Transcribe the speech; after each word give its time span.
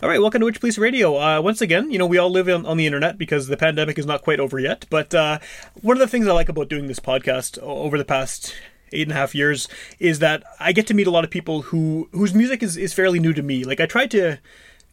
All 0.00 0.08
right, 0.08 0.20
welcome 0.20 0.38
to 0.38 0.46
Witch 0.46 0.60
Police 0.60 0.78
Radio. 0.78 1.16
Uh, 1.16 1.40
once 1.40 1.60
again, 1.60 1.90
you 1.90 1.98
know, 1.98 2.06
we 2.06 2.18
all 2.18 2.30
live 2.30 2.48
on, 2.48 2.64
on 2.64 2.76
the 2.76 2.86
internet 2.86 3.18
because 3.18 3.48
the 3.48 3.56
pandemic 3.56 3.98
is 3.98 4.06
not 4.06 4.22
quite 4.22 4.38
over 4.38 4.60
yet. 4.60 4.86
But 4.90 5.12
uh, 5.12 5.40
one 5.82 5.96
of 5.96 5.98
the 5.98 6.06
things 6.06 6.28
I 6.28 6.32
like 6.32 6.48
about 6.48 6.68
doing 6.68 6.86
this 6.86 7.00
podcast 7.00 7.58
over 7.60 7.98
the 7.98 8.04
past 8.04 8.54
eight 8.92 9.02
and 9.02 9.10
a 9.10 9.16
half 9.16 9.34
years 9.34 9.66
is 9.98 10.20
that 10.20 10.44
I 10.60 10.70
get 10.70 10.86
to 10.86 10.94
meet 10.94 11.08
a 11.08 11.10
lot 11.10 11.24
of 11.24 11.30
people 11.30 11.62
who 11.62 12.08
whose 12.12 12.32
music 12.32 12.62
is, 12.62 12.76
is 12.76 12.94
fairly 12.94 13.18
new 13.18 13.32
to 13.32 13.42
me. 13.42 13.64
Like 13.64 13.80
I 13.80 13.86
try 13.86 14.06
to 14.06 14.38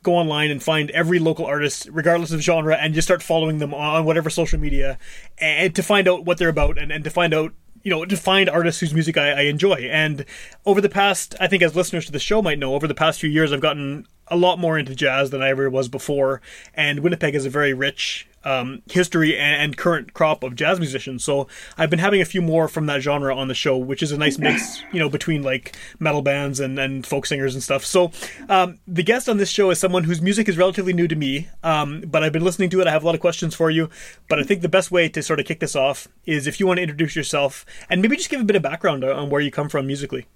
go 0.01 0.15
online 0.15 0.49
and 0.49 0.63
find 0.63 0.89
every 0.89 1.19
local 1.19 1.45
artist, 1.45 1.87
regardless 1.91 2.31
of 2.31 2.41
genre, 2.41 2.75
and 2.75 2.95
just 2.95 3.07
start 3.07 3.21
following 3.21 3.59
them 3.59 3.75
on 3.75 4.05
whatever 4.05 4.31
social 4.31 4.59
media, 4.59 4.97
and 5.37 5.75
to 5.75 5.83
find 5.83 6.07
out 6.07 6.25
what 6.25 6.39
they're 6.39 6.49
about 6.49 6.79
and, 6.79 6.91
and 6.91 7.03
to 7.03 7.11
find 7.11 7.31
out 7.31 7.53
you 7.83 7.91
know, 7.91 8.03
to 8.03 8.17
find 8.17 8.49
artists 8.49 8.79
whose 8.79 8.95
music 8.95 9.15
I, 9.15 9.29
I, 9.29 9.41
enjoy. 9.41 9.75
And 9.75 10.25
over 10.65 10.81
the 10.81 10.89
past, 10.89 11.35
I 11.39 11.45
think 11.45 11.61
as 11.61 11.75
listeners 11.75 12.07
to 12.07 12.11
the 12.11 12.17
show 12.17 12.41
might 12.41 12.57
know, 12.57 12.73
over 12.73 12.87
the 12.87 12.95
past 12.95 13.19
few 13.19 13.29
years, 13.29 13.53
I've 13.53 13.61
gotten 13.61 14.07
a 14.27 14.35
lot 14.35 14.59
more 14.59 14.77
into 14.77 14.95
jazz 14.95 15.29
than 15.29 15.41
I 15.41 15.49
ever 15.49 15.69
was 15.69 15.87
before. 15.87 16.41
And 16.73 16.99
Winnipeg 16.99 17.33
has 17.33 17.45
a 17.45 17.49
very 17.49 17.73
rich 17.73 18.27
um, 18.45 18.83
history 18.89 19.37
and, 19.37 19.61
and, 19.61 19.77
current 19.77 20.13
crop 20.13 20.43
of 20.43 20.55
jazz 20.55 20.79
musicians. 20.79 21.23
So 21.23 21.47
I've 21.77 21.89
been 21.89 21.99
having 21.99 22.21
a 22.21 22.25
few 22.25 22.43
more 22.43 22.67
from 22.67 22.85
that 22.85 23.01
genre 23.01 23.35
on 23.35 23.47
the 23.47 23.55
show, 23.55 23.75
which 23.75 24.03
is 24.03 24.11
a 24.11 24.17
nice 24.17 24.37
mix, 24.37 24.83
you 24.93 24.99
know, 24.99 25.09
between 25.09 25.41
like 25.41 25.75
metal 25.99 26.21
bands 26.21 26.59
and, 26.59 26.77
and 26.77 27.05
folk 27.05 27.25
singers 27.25 27.55
and 27.55 27.63
stuff. 27.63 27.83
So 27.83 28.11
um, 28.47 28.77
the 28.87 29.03
guest 29.03 29.27
on 29.27 29.37
this 29.37 29.49
show 29.49 29.71
is 29.71 29.79
someone 29.79 30.03
whose 30.03 30.21
music 30.21 30.47
is 30.47 30.57
relatively 30.57 30.93
new 30.93 31.07
to 31.07 31.15
me, 31.15 31.49
um, 31.63 32.03
but 32.05 32.23
I've 32.23 32.33
been 32.33 32.43
listening 32.43 32.69
to 32.69 32.81
it. 32.81 32.87
I 32.87 32.91
have 32.91 33.01
a 33.01 33.05
lot 33.05 33.15
of 33.15 33.21
questions 33.21 33.55
for 33.55 33.71
you. 33.71 33.89
But 34.29 34.39
I 34.39 34.43
think 34.43 34.61
the 34.61 34.69
best 34.69 34.91
way 34.91 35.09
to 35.09 35.23
sort 35.23 35.39
of 35.39 35.47
kick 35.47 35.59
this 35.59 35.75
off 35.75 36.07
is 36.25 36.45
if 36.45 36.59
you 36.59 36.67
want 36.67 36.77
to 36.77 36.83
introduce 36.83 37.15
yourself 37.15 37.65
and 37.89 38.01
maybe 38.01 38.15
just 38.15 38.29
give 38.29 38.41
a 38.41 38.45
bit 38.45 38.55
of 38.55 38.61
background 38.61 39.03
on 39.03 39.31
where 39.31 39.41
you 39.41 39.49
come 39.49 39.69
from 39.69 39.87
musically. 39.87 40.27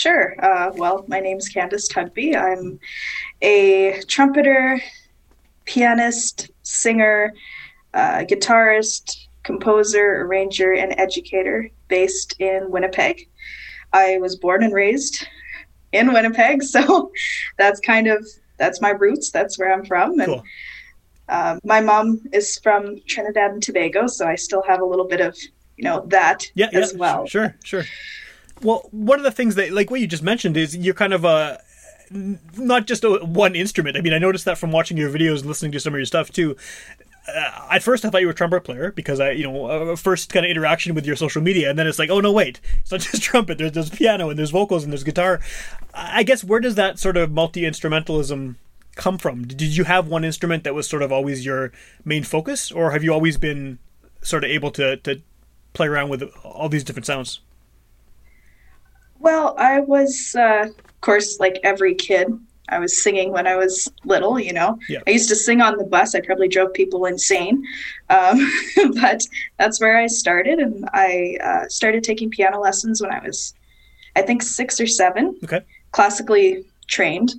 Sure. 0.00 0.36
Uh, 0.44 0.70
well, 0.76 1.06
my 1.08 1.20
name's 1.20 1.48
Candace 1.48 1.88
Tugby. 1.88 2.36
I'm 2.36 2.78
a 3.40 4.02
trumpeter, 4.08 4.78
pianist, 5.64 6.50
singer, 6.62 7.32
uh, 7.94 8.18
guitarist, 8.28 9.26
composer, 9.42 10.20
arranger, 10.20 10.74
and 10.74 10.94
educator 11.00 11.70
based 11.88 12.38
in 12.40 12.70
Winnipeg. 12.70 13.26
I 13.94 14.18
was 14.18 14.36
born 14.36 14.62
and 14.62 14.74
raised 14.74 15.26
in 15.92 16.12
Winnipeg, 16.12 16.62
so 16.74 17.10
that's 17.56 17.80
kind 17.80 18.06
of 18.06 18.22
that's 18.58 18.82
my 18.82 18.90
roots. 18.90 19.30
That's 19.30 19.58
where 19.58 19.72
I'm 19.72 19.84
from, 19.86 20.20
and 20.20 20.26
Cool. 20.26 20.42
uh, 21.30 21.58
my 21.64 21.80
mom 21.80 22.20
is 22.34 22.58
from 22.58 23.00
Trinidad 23.06 23.52
and 23.52 23.62
Tobago, 23.62 24.08
so 24.08 24.26
I 24.26 24.34
still 24.34 24.62
have 24.68 24.80
a 24.82 24.84
little 24.84 25.06
bit 25.08 25.22
of 25.22 25.38
you 25.78 25.84
know 25.84 26.04
that 26.08 26.50
Yeah, 26.54 26.68
as 26.74 26.92
yeah, 26.92 26.98
well. 26.98 27.26
Sure, 27.26 27.56
sure. 27.64 27.84
Well, 28.62 28.88
one 28.90 29.18
of 29.18 29.24
the 29.24 29.30
things 29.30 29.54
that, 29.56 29.72
like 29.72 29.90
what 29.90 30.00
you 30.00 30.06
just 30.06 30.22
mentioned, 30.22 30.56
is 30.56 30.76
you're 30.76 30.94
kind 30.94 31.12
of 31.12 31.24
a 31.24 31.60
n- 32.10 32.40
not 32.56 32.86
just 32.86 33.04
a, 33.04 33.24
one 33.24 33.54
instrument. 33.54 33.96
I 33.96 34.00
mean, 34.00 34.12
I 34.12 34.18
noticed 34.18 34.44
that 34.46 34.58
from 34.58 34.72
watching 34.72 34.96
your 34.96 35.10
videos 35.10 35.40
and 35.40 35.46
listening 35.46 35.72
to 35.72 35.80
some 35.80 35.94
of 35.94 35.98
your 35.98 36.06
stuff 36.06 36.30
too. 36.30 36.56
Uh, 37.28 37.68
at 37.72 37.82
first, 37.82 38.04
I 38.04 38.10
thought 38.10 38.20
you 38.20 38.28
were 38.28 38.32
a 38.32 38.36
trumpet 38.36 38.62
player 38.62 38.92
because 38.92 39.18
I, 39.18 39.32
you 39.32 39.44
know, 39.44 39.66
uh, 39.66 39.96
first 39.96 40.32
kind 40.32 40.46
of 40.46 40.50
interaction 40.50 40.94
with 40.94 41.04
your 41.04 41.16
social 41.16 41.42
media, 41.42 41.68
and 41.68 41.78
then 41.78 41.86
it's 41.86 41.98
like, 41.98 42.10
oh 42.10 42.20
no, 42.20 42.32
wait, 42.32 42.60
it's 42.78 42.92
not 42.92 43.00
just 43.12 43.22
trumpet. 43.22 43.58
There's, 43.58 43.72
there's 43.72 43.90
piano 43.90 44.30
and 44.30 44.38
there's 44.38 44.50
vocals 44.50 44.84
and 44.84 44.92
there's 44.92 45.04
guitar. 45.04 45.40
I 45.92 46.22
guess 46.22 46.44
where 46.44 46.60
does 46.60 46.76
that 46.76 46.98
sort 46.98 47.16
of 47.16 47.32
multi 47.32 47.62
instrumentalism 47.62 48.56
come 48.94 49.18
from? 49.18 49.46
Did 49.46 49.76
you 49.76 49.84
have 49.84 50.08
one 50.08 50.24
instrument 50.24 50.64
that 50.64 50.74
was 50.74 50.88
sort 50.88 51.02
of 51.02 51.12
always 51.12 51.44
your 51.44 51.72
main 52.04 52.22
focus, 52.22 52.70
or 52.70 52.92
have 52.92 53.02
you 53.02 53.12
always 53.12 53.36
been 53.36 53.78
sort 54.22 54.44
of 54.44 54.50
able 54.50 54.70
to 54.72 54.96
to 54.98 55.20
play 55.72 55.88
around 55.88 56.08
with 56.08 56.22
all 56.44 56.68
these 56.68 56.84
different 56.84 57.06
sounds? 57.06 57.40
Well, 59.18 59.54
I 59.58 59.80
was, 59.80 60.34
uh, 60.38 60.66
of 60.68 61.00
course, 61.00 61.38
like 61.40 61.58
every 61.62 61.94
kid, 61.94 62.28
I 62.68 62.78
was 62.80 63.02
singing 63.02 63.30
when 63.30 63.46
I 63.46 63.56
was 63.56 63.88
little, 64.04 64.40
you 64.40 64.52
know. 64.52 64.78
Yeah. 64.88 64.98
I 65.06 65.10
used 65.10 65.28
to 65.28 65.36
sing 65.36 65.60
on 65.60 65.76
the 65.78 65.84
bus. 65.84 66.14
I 66.14 66.20
probably 66.20 66.48
drove 66.48 66.72
people 66.74 67.04
insane. 67.06 67.64
Um, 68.10 68.50
but 69.00 69.22
that's 69.58 69.80
where 69.80 69.96
I 69.96 70.06
started. 70.08 70.58
And 70.58 70.88
I 70.92 71.36
uh, 71.42 71.68
started 71.68 72.02
taking 72.02 72.28
piano 72.30 72.60
lessons 72.60 73.00
when 73.00 73.12
I 73.12 73.20
was, 73.20 73.54
I 74.16 74.22
think, 74.22 74.42
six 74.42 74.80
or 74.80 74.86
seven, 74.86 75.38
Okay. 75.44 75.60
classically 75.92 76.64
trained. 76.88 77.34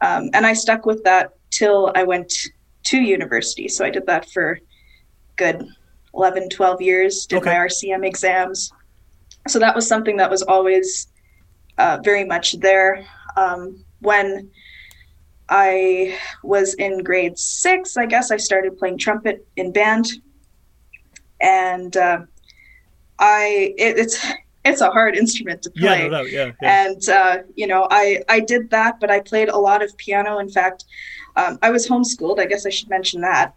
Um, 0.00 0.30
and 0.34 0.44
I 0.44 0.52
stuck 0.54 0.86
with 0.86 1.04
that 1.04 1.30
till 1.50 1.92
I 1.94 2.02
went 2.02 2.32
to 2.84 2.98
university. 2.98 3.68
So 3.68 3.84
I 3.84 3.90
did 3.90 4.06
that 4.06 4.28
for 4.30 4.58
good 5.36 5.66
11, 6.14 6.48
12 6.48 6.82
years, 6.82 7.26
did 7.26 7.38
Okay. 7.38 7.50
my 7.50 7.56
RCM 7.56 8.04
exams. 8.04 8.72
So 9.46 9.58
that 9.60 9.74
was 9.74 9.86
something 9.86 10.16
that 10.16 10.30
was 10.30 10.42
always 10.42 11.06
uh, 11.78 11.98
very 12.02 12.24
much 12.24 12.52
there. 12.60 13.06
Um, 13.36 13.84
when 14.00 14.50
I 15.48 16.18
was 16.42 16.74
in 16.74 17.02
grade 17.02 17.38
six, 17.38 17.96
I 17.96 18.06
guess 18.06 18.30
I 18.30 18.36
started 18.36 18.78
playing 18.78 18.98
trumpet 18.98 19.46
in 19.56 19.72
band, 19.72 20.06
and 21.40 21.96
uh, 21.96 22.20
I 23.18 23.74
it, 23.76 23.98
it's 23.98 24.26
it's 24.64 24.80
a 24.80 24.90
hard 24.90 25.16
instrument 25.16 25.62
to 25.62 25.72
Yeah, 25.74 25.96
play. 25.96 26.08
no. 26.08 26.22
Yeah, 26.22 26.52
yeah. 26.62 26.84
And 26.86 27.08
uh, 27.08 27.38
you 27.54 27.66
know, 27.66 27.86
I 27.90 28.22
I 28.28 28.40
did 28.40 28.70
that, 28.70 29.00
but 29.00 29.10
I 29.10 29.20
played 29.20 29.48
a 29.48 29.58
lot 29.58 29.82
of 29.82 29.96
piano. 29.96 30.38
In 30.38 30.48
fact, 30.48 30.84
um, 31.36 31.58
I 31.62 31.70
was 31.70 31.86
homeschooled. 31.88 32.38
I 32.38 32.46
guess 32.46 32.64
I 32.66 32.70
should 32.70 32.88
mention 32.88 33.20
that. 33.22 33.54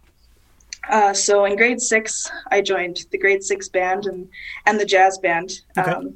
Uh, 0.88 1.12
so 1.12 1.44
in 1.44 1.56
grade 1.56 1.80
six, 1.80 2.30
I 2.50 2.62
joined 2.62 2.98
the 3.10 3.18
grade 3.18 3.42
six 3.42 3.68
band 3.68 4.06
and 4.06 4.28
and 4.66 4.78
the 4.78 4.84
jazz 4.86 5.18
band. 5.18 5.50
Okay. 5.76 5.90
Um, 5.90 6.14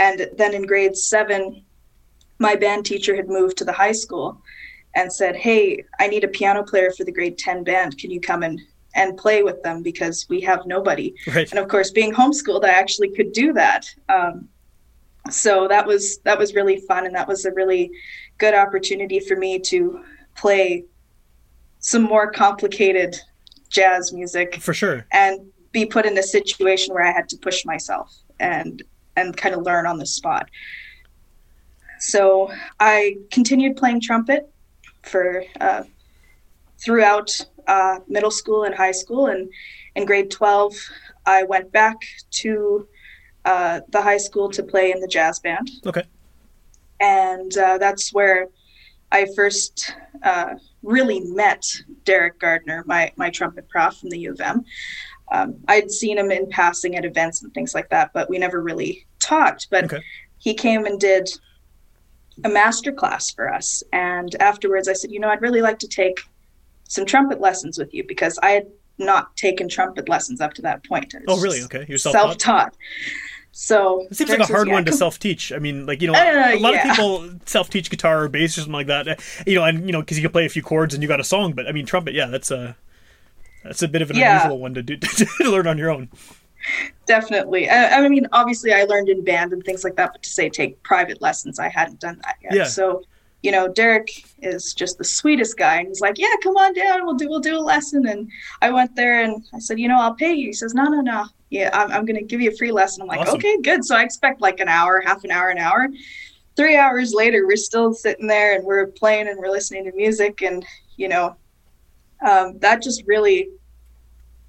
and 0.00 0.28
then 0.36 0.54
in 0.54 0.66
grade 0.66 0.96
seven, 0.96 1.64
my 2.38 2.56
band 2.56 2.86
teacher 2.86 3.14
had 3.14 3.28
moved 3.28 3.56
to 3.58 3.64
the 3.64 3.72
high 3.72 3.92
school 3.92 4.42
and 4.96 5.12
said, 5.12 5.36
"Hey, 5.36 5.84
I 6.00 6.08
need 6.08 6.24
a 6.24 6.28
piano 6.28 6.62
player 6.62 6.90
for 6.90 7.04
the 7.04 7.12
grade 7.12 7.38
ten 7.38 7.62
band. 7.62 7.98
Can 7.98 8.10
you 8.10 8.20
come 8.20 8.42
and 8.42 8.60
and 8.96 9.16
play 9.16 9.44
with 9.44 9.62
them 9.62 9.82
because 9.82 10.26
we 10.28 10.40
have 10.40 10.66
nobody." 10.66 11.14
Right. 11.34 11.48
And 11.50 11.58
of 11.60 11.68
course, 11.68 11.90
being 11.90 12.12
homeschooled, 12.12 12.64
I 12.64 12.70
actually 12.70 13.10
could 13.10 13.32
do 13.32 13.52
that. 13.52 13.86
Um, 14.08 14.48
so 15.30 15.68
that 15.68 15.86
was 15.86 16.18
that 16.24 16.38
was 16.38 16.54
really 16.54 16.78
fun, 16.88 17.06
and 17.06 17.14
that 17.14 17.28
was 17.28 17.44
a 17.44 17.52
really 17.52 17.90
good 18.38 18.54
opportunity 18.54 19.20
for 19.20 19.36
me 19.36 19.58
to 19.58 20.02
play 20.34 20.84
some 21.80 22.02
more 22.02 22.30
complicated 22.30 23.16
jazz 23.68 24.12
music 24.12 24.56
For 24.60 24.74
sure. 24.74 25.06
and 25.12 25.40
be 25.72 25.86
put 25.86 26.04
in 26.04 26.18
a 26.18 26.22
situation 26.22 26.92
where 26.94 27.04
I 27.04 27.12
had 27.12 27.28
to 27.28 27.36
push 27.36 27.64
myself 27.64 28.12
and 28.40 28.82
and 29.20 29.36
kind 29.36 29.54
of 29.54 29.62
learn 29.62 29.86
on 29.86 29.98
the 29.98 30.06
spot. 30.06 30.48
So 31.98 32.50
I 32.78 33.16
continued 33.30 33.76
playing 33.76 34.00
trumpet 34.00 34.50
for 35.02 35.44
uh, 35.60 35.82
throughout 36.82 37.30
uh, 37.66 37.98
middle 38.08 38.30
school 38.30 38.64
and 38.64 38.74
high 38.74 38.92
school, 38.92 39.26
and 39.26 39.50
in 39.94 40.06
grade 40.06 40.30
twelve, 40.30 40.74
I 41.26 41.42
went 41.44 41.70
back 41.72 41.96
to 42.42 42.88
uh, 43.44 43.80
the 43.90 44.02
high 44.02 44.16
school 44.18 44.48
to 44.50 44.62
play 44.62 44.92
in 44.92 45.00
the 45.00 45.08
jazz 45.08 45.40
band, 45.40 45.70
Okay. 45.86 46.04
and 47.00 47.56
uh, 47.56 47.76
that's 47.78 48.12
where 48.12 48.48
I 49.12 49.26
first 49.36 49.94
uh, 50.22 50.54
really 50.82 51.20
met 51.20 51.64
Derek 52.04 52.38
Gardner, 52.38 52.82
my 52.86 53.12
my 53.16 53.30
trumpet 53.30 53.68
prof 53.68 53.98
from 53.98 54.10
the 54.10 54.18
U 54.20 54.32
of 54.32 54.40
M. 54.40 54.64
Um, 55.32 55.56
I'd 55.68 55.90
seen 55.90 56.16
him 56.18 56.30
in 56.30 56.48
passing 56.48 56.96
at 56.96 57.04
events 57.04 57.42
and 57.42 57.52
things 57.52 57.74
like 57.74 57.88
that, 57.90 58.10
but 58.14 58.28
we 58.30 58.38
never 58.38 58.62
really 58.62 59.06
talked. 59.20 59.68
But 59.70 59.84
Okay. 59.84 60.02
he 60.38 60.54
came 60.54 60.84
and 60.86 60.98
did 60.98 61.28
a 62.44 62.48
master 62.48 62.90
class 62.92 63.30
for 63.30 63.52
us, 63.52 63.82
and 63.92 64.34
afterwards 64.40 64.88
I 64.88 64.94
said, 64.94 65.10
you 65.10 65.20
know, 65.20 65.28
I'd 65.28 65.42
really 65.42 65.60
like 65.62 65.78
to 65.80 65.88
take 65.88 66.20
some 66.88 67.04
trumpet 67.06 67.40
lessons 67.40 67.78
with 67.78 67.92
you 67.94 68.02
because 68.04 68.38
I 68.42 68.50
had 68.50 68.66
not 68.98 69.36
taken 69.36 69.68
trumpet 69.68 70.08
lessons 70.08 70.40
up 70.40 70.52
to 70.54 70.62
that 70.62 70.82
point. 70.84 71.14
Oh, 71.28 71.40
really? 71.40 71.62
Okay. 71.62 71.84
You're 71.88 71.98
self-taught? 71.98 72.40
self-taught. 72.42 72.74
So 73.52 74.06
It 74.10 74.16
seems 74.16 74.30
like 74.30 74.40
a 74.40 74.46
hard 74.46 74.68
"Yeah, 74.68 74.74
one 74.74 74.84
to 74.84 74.92
self-teach. 74.92 75.52
I 75.52 75.58
mean, 75.58 75.84
like 75.86 76.00
you 76.00 76.08
know, 76.08 76.14
Uh, 76.14 76.52
a 76.54 76.58
lot 76.58 76.72
yeah. 76.74 76.88
of 76.90 76.96
people 76.96 77.30
self-teach 77.46 77.90
guitar 77.90 78.24
or 78.24 78.28
bass 78.28 78.56
or 78.56 78.60
something 78.62 78.72
like 78.72 78.86
that. 78.86 79.20
You 79.46 79.56
know, 79.56 79.64
and 79.64 79.86
you 79.86 79.92
know, 79.92 80.00
because 80.00 80.16
you 80.18 80.22
can 80.22 80.30
play 80.32 80.46
a 80.46 80.48
few 80.48 80.62
chords 80.62 80.94
and 80.94 81.02
you 81.02 81.08
got 81.08 81.20
a 81.20 81.24
song. 81.24 81.52
But 81.52 81.66
I 81.66 81.72
mean, 81.72 81.84
trumpet, 81.84 82.14
yeah, 82.14 82.26
that's 82.26 82.50
a 82.50 82.76
that's 83.64 83.82
a 83.82 83.88
bit 83.88 84.02
of 84.02 84.10
an 84.10 84.16
Yeah. 84.16 84.38
unusual 84.38 84.58
one 84.60 84.74
to 84.74 84.82
do 84.82 84.96
to 84.98 85.26
learn 85.40 85.66
on 85.66 85.78
your 85.78 85.90
own. 85.90 86.08
Definitely. 87.06 87.68
I, 87.68 87.98
I 88.04 88.08
mean, 88.08 88.26
obviously, 88.32 88.72
I 88.72 88.84
learned 88.84 89.08
in 89.08 89.24
band 89.24 89.52
and 89.52 89.64
things 89.64 89.84
like 89.84 89.96
that, 89.96 90.12
but 90.12 90.22
to 90.22 90.28
say 90.28 90.48
take 90.48 90.82
private 90.82 91.20
lessons, 91.20 91.58
I 91.58 91.68
hadn't 91.68 92.00
done 92.00 92.20
that 92.22 92.36
yet. 92.42 92.54
Yeah. 92.54 92.64
So, 92.64 93.02
you 93.42 93.50
know, 93.50 93.68
Derek 93.68 94.10
is 94.42 94.74
just 94.74 94.98
the 94.98 95.04
sweetest 95.04 95.56
guy, 95.56 95.78
and 95.78 95.88
he's 95.88 96.00
like, 96.00 96.18
"Yeah, 96.18 96.28
come 96.42 96.56
on 96.56 96.74
down. 96.74 97.04
We'll 97.04 97.14
do 97.14 97.28
we'll 97.28 97.40
do 97.40 97.56
a 97.56 97.60
lesson." 97.60 98.06
And 98.06 98.30
I 98.60 98.70
went 98.70 98.94
there, 98.94 99.22
and 99.22 99.42
I 99.54 99.58
said, 99.58 99.80
"You 99.80 99.88
know, 99.88 99.98
I'll 99.98 100.14
pay 100.14 100.32
you." 100.32 100.48
He 100.48 100.52
says, 100.52 100.74
"No, 100.74 100.84
no, 100.84 101.00
no. 101.00 101.26
Yeah, 101.48 101.70
I'm, 101.72 101.90
I'm 101.90 102.04
going 102.04 102.18
to 102.18 102.24
give 102.24 102.40
you 102.40 102.50
a 102.50 102.56
free 102.56 102.72
lesson." 102.72 103.02
I'm 103.02 103.08
like, 103.08 103.20
Awesome. 103.20 103.36
"Okay, 103.36 103.56
good." 103.62 103.84
So 103.84 103.96
I 103.96 104.02
expect 104.02 104.40
like 104.40 104.60
an 104.60 104.68
hour, 104.68 105.00
half 105.00 105.24
an 105.24 105.30
hour, 105.30 105.48
an 105.48 105.58
hour. 105.58 105.88
Three 106.56 106.76
hours 106.76 107.14
later, 107.14 107.46
we're 107.46 107.56
still 107.56 107.94
sitting 107.94 108.26
there 108.26 108.56
and 108.56 108.64
we're 108.64 108.88
playing 108.88 109.28
and 109.28 109.38
we're 109.38 109.50
listening 109.50 109.84
to 109.84 109.92
music, 109.92 110.42
and 110.42 110.64
you 110.96 111.08
know, 111.08 111.36
um, 112.28 112.58
that 112.58 112.82
just 112.82 113.04
really 113.06 113.48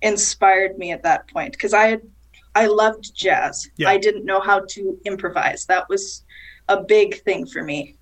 inspired 0.02 0.78
me 0.78 0.92
at 0.92 1.04
that 1.04 1.28
point 1.28 1.54
because 1.54 1.74
I 1.74 1.88
had 1.88 2.02
I 2.56 2.68
loved 2.68 3.16
jazz. 3.16 3.70
Yeah. 3.78 3.90
I 3.90 3.98
didn't 3.98 4.26
know 4.26 4.42
how 4.42 4.62
to 4.70 5.00
improvise. 5.06 5.66
That 5.66 5.88
was 5.88 6.24
a 6.68 6.82
big 6.82 7.22
thing 7.22 7.46
for 7.46 7.64
me. 7.64 7.96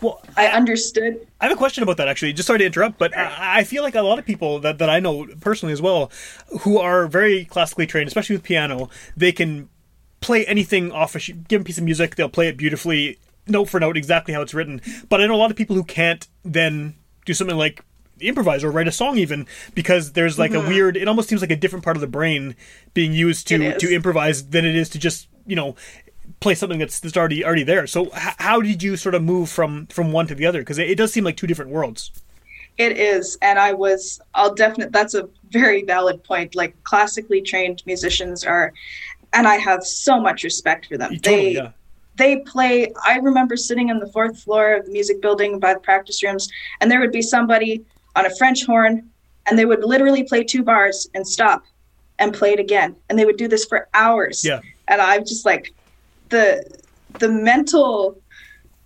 Well, 0.00 0.22
I 0.36 0.48
understood. 0.48 1.26
I 1.40 1.46
have 1.46 1.52
a 1.52 1.56
question 1.56 1.82
about 1.82 1.96
that 1.96 2.08
actually. 2.08 2.32
Just 2.32 2.46
sorry 2.46 2.58
to 2.60 2.66
interrupt, 2.66 2.98
but 2.98 3.16
I, 3.16 3.60
I 3.60 3.64
feel 3.64 3.82
like 3.82 3.94
a 3.94 4.02
lot 4.02 4.18
of 4.18 4.26
people 4.26 4.58
that, 4.60 4.78
that 4.78 4.90
I 4.90 5.00
know 5.00 5.26
personally 5.40 5.72
as 5.72 5.80
well, 5.80 6.10
who 6.60 6.78
are 6.78 7.06
very 7.06 7.46
classically 7.46 7.86
trained, 7.86 8.06
especially 8.06 8.36
with 8.36 8.42
piano, 8.42 8.90
they 9.16 9.32
can 9.32 9.68
play 10.20 10.44
anything 10.46 10.92
off 10.92 11.14
a 11.14 11.32
given 11.32 11.64
piece 11.64 11.78
of 11.78 11.84
music. 11.84 12.16
They'll 12.16 12.28
play 12.28 12.48
it 12.48 12.56
beautifully, 12.56 13.18
note 13.46 13.70
for 13.70 13.80
note, 13.80 13.96
exactly 13.96 14.34
how 14.34 14.42
it's 14.42 14.54
written. 14.54 14.82
But 15.08 15.20
I 15.20 15.26
know 15.26 15.34
a 15.34 15.38
lot 15.38 15.50
of 15.50 15.56
people 15.56 15.76
who 15.76 15.84
can't 15.84 16.26
then 16.44 16.94
do 17.24 17.32
something 17.32 17.56
like 17.56 17.82
improvise 18.20 18.64
or 18.64 18.70
write 18.70 18.88
a 18.88 18.92
song 18.92 19.18
even 19.18 19.46
because 19.74 20.12
there's 20.12 20.38
like 20.38 20.52
a 20.52 20.54
mm-hmm. 20.54 20.68
weird. 20.68 20.96
It 20.96 21.08
almost 21.08 21.28
seems 21.28 21.40
like 21.40 21.50
a 21.50 21.56
different 21.56 21.84
part 21.84 21.96
of 21.96 22.00
the 22.00 22.06
brain 22.06 22.56
being 22.94 23.12
used 23.12 23.48
to 23.48 23.78
to 23.78 23.94
improvise 23.94 24.48
than 24.48 24.64
it 24.64 24.76
is 24.76 24.88
to 24.90 24.98
just 24.98 25.28
you 25.46 25.56
know 25.56 25.76
play 26.40 26.54
something 26.54 26.78
that's, 26.78 27.00
that's 27.00 27.16
already 27.16 27.44
already 27.44 27.62
there. 27.62 27.86
So 27.86 28.06
h- 28.06 28.36
how 28.38 28.60
did 28.60 28.82
you 28.82 28.96
sort 28.96 29.14
of 29.14 29.22
move 29.22 29.48
from 29.48 29.86
from 29.86 30.12
one 30.12 30.26
to 30.28 30.34
the 30.34 30.46
other? 30.46 30.60
Because 30.60 30.78
it, 30.78 30.90
it 30.90 30.96
does 30.96 31.12
seem 31.12 31.24
like 31.24 31.36
two 31.36 31.46
different 31.46 31.70
worlds. 31.70 32.10
It 32.78 32.98
is, 32.98 33.38
and 33.40 33.58
I 33.58 33.72
was. 33.72 34.20
I'll 34.34 34.54
definitely. 34.54 34.90
That's 34.92 35.14
a 35.14 35.28
very 35.50 35.82
valid 35.84 36.22
point. 36.22 36.54
Like 36.54 36.82
classically 36.84 37.40
trained 37.40 37.82
musicians 37.86 38.44
are, 38.44 38.72
and 39.32 39.48
I 39.48 39.56
have 39.56 39.84
so 39.84 40.20
much 40.20 40.44
respect 40.44 40.86
for 40.86 40.98
them. 40.98 41.16
Totally, 41.16 41.36
they 41.36 41.50
yeah. 41.52 41.70
they 42.16 42.40
play. 42.40 42.92
I 43.04 43.16
remember 43.18 43.56
sitting 43.56 43.90
on 43.90 43.98
the 43.98 44.08
fourth 44.08 44.38
floor 44.38 44.74
of 44.74 44.86
the 44.86 44.92
music 44.92 45.22
building 45.22 45.58
by 45.58 45.72
the 45.72 45.80
practice 45.80 46.22
rooms, 46.22 46.50
and 46.80 46.90
there 46.90 47.00
would 47.00 47.12
be 47.12 47.22
somebody 47.22 47.82
on 48.16 48.26
a 48.26 48.34
French 48.36 48.64
horn, 48.64 49.08
and 49.46 49.58
they 49.58 49.64
would 49.64 49.84
literally 49.84 50.24
play 50.24 50.42
two 50.42 50.62
bars 50.62 51.08
and 51.14 51.26
stop, 51.26 51.62
and 52.18 52.34
play 52.34 52.52
it 52.52 52.58
again, 52.58 52.96
and 53.08 53.18
they 53.18 53.24
would 53.24 53.36
do 53.36 53.46
this 53.46 53.64
for 53.64 53.88
hours. 53.94 54.44
Yeah. 54.44 54.60
and 54.88 55.00
I'm 55.00 55.24
just 55.24 55.46
like, 55.46 55.72
the 56.30 56.64
the 57.20 57.28
mental. 57.28 58.20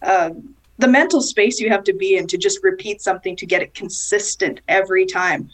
Uh, 0.03 0.31
the 0.79 0.89
mental 0.89 1.21
space 1.21 1.61
you 1.61 1.69
have 1.69 1.85
to 1.85 1.93
be 1.93 2.17
in 2.17 2.27
to 2.27 2.39
just 2.39 2.61
repeat 2.63 3.03
something 3.03 3.37
to 3.37 3.45
get 3.45 3.61
it 3.61 3.75
consistent 3.75 4.63
every 4.67 5.05
time 5.05 5.51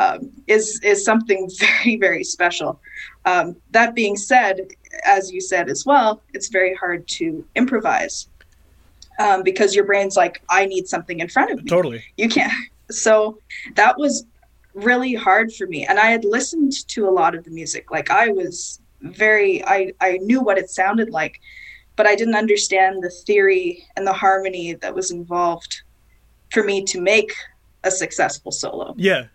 um, 0.00 0.32
is 0.48 0.80
is 0.82 1.04
something 1.04 1.48
very 1.58 1.96
very 1.96 2.24
special. 2.24 2.80
Um, 3.24 3.56
that 3.70 3.94
being 3.94 4.16
said, 4.16 4.68
as 5.04 5.32
you 5.32 5.40
said 5.40 5.68
as 5.68 5.86
well, 5.86 6.22
it's 6.34 6.48
very 6.48 6.74
hard 6.74 7.06
to 7.08 7.44
improvise 7.54 8.28
um, 9.18 9.42
because 9.42 9.74
your 9.74 9.84
brain's 9.84 10.16
like, 10.16 10.42
I 10.48 10.66
need 10.66 10.88
something 10.88 11.20
in 11.20 11.28
front 11.28 11.50
of 11.50 11.62
me. 11.62 11.68
Totally. 11.68 12.04
You 12.16 12.28
can't. 12.28 12.52
So 12.90 13.38
that 13.74 13.98
was 13.98 14.26
really 14.74 15.14
hard 15.14 15.52
for 15.52 15.66
me, 15.66 15.86
and 15.86 15.98
I 15.98 16.06
had 16.06 16.24
listened 16.24 16.72
to 16.88 17.08
a 17.08 17.10
lot 17.10 17.34
of 17.34 17.44
the 17.44 17.50
music. 17.50 17.90
Like 17.90 18.10
I 18.10 18.28
was 18.28 18.80
very, 19.00 19.64
I 19.64 19.92
I 20.00 20.18
knew 20.18 20.40
what 20.40 20.58
it 20.58 20.70
sounded 20.70 21.10
like, 21.10 21.40
but 21.96 22.06
I 22.06 22.14
didn't 22.14 22.36
understand 22.36 23.02
the 23.02 23.10
theory 23.10 23.84
and 23.96 24.06
the 24.06 24.12
harmony 24.12 24.74
that 24.74 24.94
was 24.94 25.10
involved 25.10 25.82
for 26.52 26.62
me 26.62 26.84
to 26.84 27.00
make 27.00 27.32
a 27.84 27.90
successful 27.90 28.52
solo. 28.52 28.94
Yeah. 28.96 29.26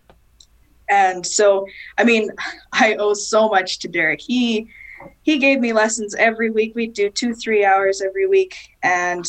And 0.88 1.24
so, 1.24 1.66
I 1.98 2.04
mean, 2.04 2.30
I 2.72 2.94
owe 2.94 3.14
so 3.14 3.48
much 3.48 3.78
to 3.80 3.88
Derek. 3.88 4.20
He 4.20 4.68
he 5.22 5.38
gave 5.38 5.60
me 5.60 5.72
lessons 5.72 6.14
every 6.14 6.50
week. 6.50 6.74
We'd 6.74 6.92
do 6.92 7.10
two, 7.10 7.34
three 7.34 7.64
hours 7.64 8.00
every 8.00 8.26
week, 8.26 8.54
and 8.82 9.26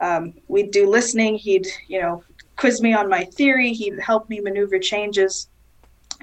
um, 0.00 0.34
we'd 0.48 0.70
do 0.70 0.88
listening. 0.88 1.36
He'd, 1.36 1.66
you 1.88 2.00
know, 2.00 2.22
quiz 2.60 2.82
me 2.82 2.92
on 2.92 3.08
my 3.08 3.24
theory. 3.24 3.72
He 3.72 3.92
helped 4.00 4.28
me 4.28 4.38
maneuver 4.40 4.78
changes. 4.78 5.48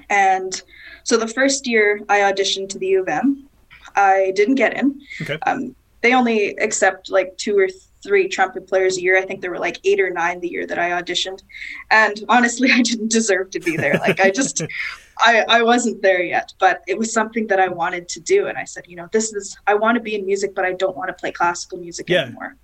And 0.08 0.62
so 1.02 1.16
the 1.16 1.26
first 1.26 1.66
year 1.66 2.00
I 2.08 2.20
auditioned 2.20 2.68
to 2.70 2.78
the 2.78 2.86
U 2.86 3.02
of 3.02 3.08
M, 3.08 3.48
I 3.96 4.32
didn't 4.36 4.54
get 4.54 4.76
in. 4.76 5.00
Okay. 5.20 5.38
Um, 5.44 5.74
they 6.00 6.14
only 6.14 6.56
accept 6.58 7.10
like 7.10 7.36
two 7.36 7.58
or 7.58 7.68
three 8.04 8.28
trumpet 8.28 8.68
players 8.68 8.96
a 8.96 9.02
year. 9.02 9.18
I 9.18 9.22
think 9.22 9.40
there 9.40 9.50
were 9.50 9.58
like 9.58 9.80
eight 9.82 9.98
or 9.98 10.10
nine 10.10 10.38
the 10.38 10.48
year 10.48 10.64
that 10.68 10.78
I 10.78 10.90
auditioned. 10.90 11.42
And 11.90 12.24
honestly, 12.28 12.70
I 12.78 12.82
didn't 12.82 13.10
deserve 13.10 13.50
to 13.50 13.60
be 13.60 13.76
there. 13.76 13.94
Like 13.94 14.20
I 14.20 14.30
just, 14.30 14.62
I, 15.18 15.44
I 15.48 15.62
wasn't 15.62 16.00
there 16.02 16.22
yet, 16.22 16.54
but 16.60 16.82
it 16.86 16.96
was 16.96 17.12
something 17.12 17.48
that 17.48 17.58
I 17.58 17.66
wanted 17.66 18.08
to 18.10 18.20
do. 18.20 18.46
And 18.46 18.56
I 18.56 18.62
said, 18.62 18.84
you 18.86 18.94
know, 18.94 19.08
this 19.10 19.32
is, 19.34 19.58
I 19.66 19.74
want 19.74 19.96
to 19.96 20.00
be 20.00 20.14
in 20.14 20.24
music, 20.24 20.54
but 20.54 20.64
I 20.64 20.74
don't 20.74 20.96
want 20.96 21.08
to 21.08 21.14
play 21.14 21.32
classical 21.32 21.78
music 21.78 22.08
Yeah. 22.08 22.26
anymore. 22.26 22.54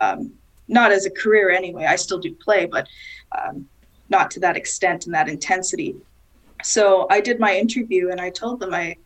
Um, 0.00 0.34
not 0.70 0.92
as 0.92 1.04
a 1.04 1.10
career 1.10 1.50
anyway. 1.50 1.84
I 1.84 1.96
still 1.96 2.18
do 2.18 2.34
play, 2.34 2.64
but 2.64 2.86
um, 3.36 3.68
not 4.08 4.30
to 4.32 4.40
that 4.40 4.56
extent 4.56 5.06
and 5.06 5.14
that 5.14 5.28
intensity. 5.28 5.96
So 6.62 7.06
I 7.10 7.20
did 7.20 7.40
my 7.40 7.56
interview 7.56 8.10
and 8.10 8.20
I 8.20 8.30
told 8.30 8.60
them 8.60 8.72
I, 8.72 8.96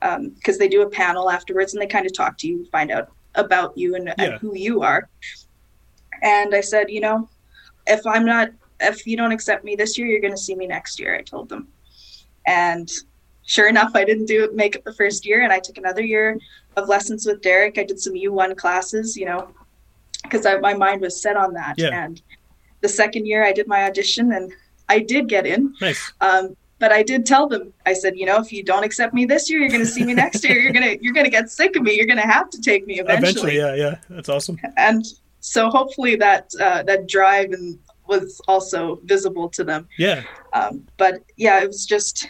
because 0.00 0.58
they 0.58 0.68
do 0.68 0.82
a 0.82 0.90
panel 0.90 1.30
afterwards 1.30 1.74
and 1.74 1.82
they 1.82 1.86
kind 1.86 2.06
of 2.06 2.14
talk 2.14 2.38
to 2.38 2.48
you, 2.48 2.64
find 2.66 2.90
out 2.90 3.10
about 3.34 3.76
you 3.76 3.94
and, 3.94 4.06
Yeah. 4.06 4.14
and 4.18 4.34
who 4.34 4.56
you 4.56 4.82
are. 4.82 5.08
And 6.22 6.54
I 6.54 6.60
said, 6.60 6.90
you 6.90 7.00
know, 7.00 7.28
if 7.86 8.06
I'm 8.06 8.24
not, 8.24 8.50
if 8.80 9.06
you 9.06 9.16
don't 9.16 9.32
accept 9.32 9.64
me 9.64 9.76
this 9.76 9.98
year, 9.98 10.06
you're 10.06 10.20
going 10.20 10.34
to 10.34 10.40
see 10.40 10.54
me 10.54 10.66
next 10.66 10.98
year. 10.98 11.14
I 11.16 11.22
told 11.22 11.48
them. 11.48 11.68
And 12.46 12.88
sure 13.44 13.68
enough, 13.68 13.92
I 13.94 14.04
didn't 14.04 14.26
do 14.26 14.44
it, 14.44 14.54
make 14.54 14.74
it 14.76 14.84
the 14.84 14.94
first 14.94 15.26
year, 15.26 15.42
and 15.42 15.52
I 15.52 15.58
took 15.58 15.78
another 15.78 16.02
year 16.02 16.38
of 16.76 16.88
lessons 16.88 17.26
with 17.26 17.42
Derek. 17.42 17.78
I 17.78 17.84
did 17.84 18.00
some 18.00 18.14
U1 18.14 18.56
classes, 18.56 19.16
you 19.16 19.26
know, 19.26 19.48
because 20.22 20.46
my 20.60 20.74
mind 20.74 21.00
was 21.00 21.20
set 21.20 21.36
on 21.36 21.54
that. 21.54 21.74
Yeah. 21.78 22.04
And 22.04 22.20
the 22.80 22.88
second 22.88 23.26
year, 23.26 23.44
I 23.44 23.52
did 23.52 23.66
my 23.66 23.84
audition, 23.84 24.32
and 24.32 24.52
I 24.88 25.00
did 25.00 25.28
get 25.28 25.46
in. 25.46 25.74
Nice. 25.80 26.12
Um, 26.20 26.56
but 26.78 26.90
I 26.90 27.04
did 27.04 27.24
tell 27.24 27.46
them, 27.46 27.72
I 27.86 27.92
said, 27.92 28.18
you 28.18 28.26
know, 28.26 28.38
if 28.38 28.52
you 28.52 28.64
don't 28.64 28.82
accept 28.82 29.14
me 29.14 29.24
this 29.24 29.48
year, 29.48 29.60
you're 29.60 29.68
going 29.68 29.84
to 29.84 29.86
see 29.86 30.04
me 30.04 30.14
next 30.14 30.42
year. 30.42 30.58
You're 30.58 30.72
gonna 30.72 30.96
you're 31.00 31.14
gonna 31.14 31.30
get 31.30 31.48
sick 31.48 31.76
of 31.76 31.82
me. 31.82 31.94
You're 31.94 32.06
going 32.06 32.20
to 32.20 32.26
have 32.26 32.50
to 32.50 32.60
take 32.60 32.86
me 32.86 32.98
Eventually, 32.98 33.56
yeah, 33.56 33.74
yeah. 33.76 33.98
That's 34.10 34.28
awesome. 34.28 34.58
and 34.76 35.04
so 35.38 35.70
hopefully 35.70 36.16
that 36.16 36.50
uh, 36.60 36.82
that 36.82 37.08
drive 37.08 37.52
and 37.52 37.78
was 38.08 38.40
also 38.48 39.00
visible 39.04 39.48
to 39.50 39.64
them. 39.64 39.88
Yeah. 39.96 40.24
Um, 40.52 40.84
but 40.96 41.22
yeah, 41.36 41.62
it 41.62 41.68
was 41.68 41.86
just 41.86 42.28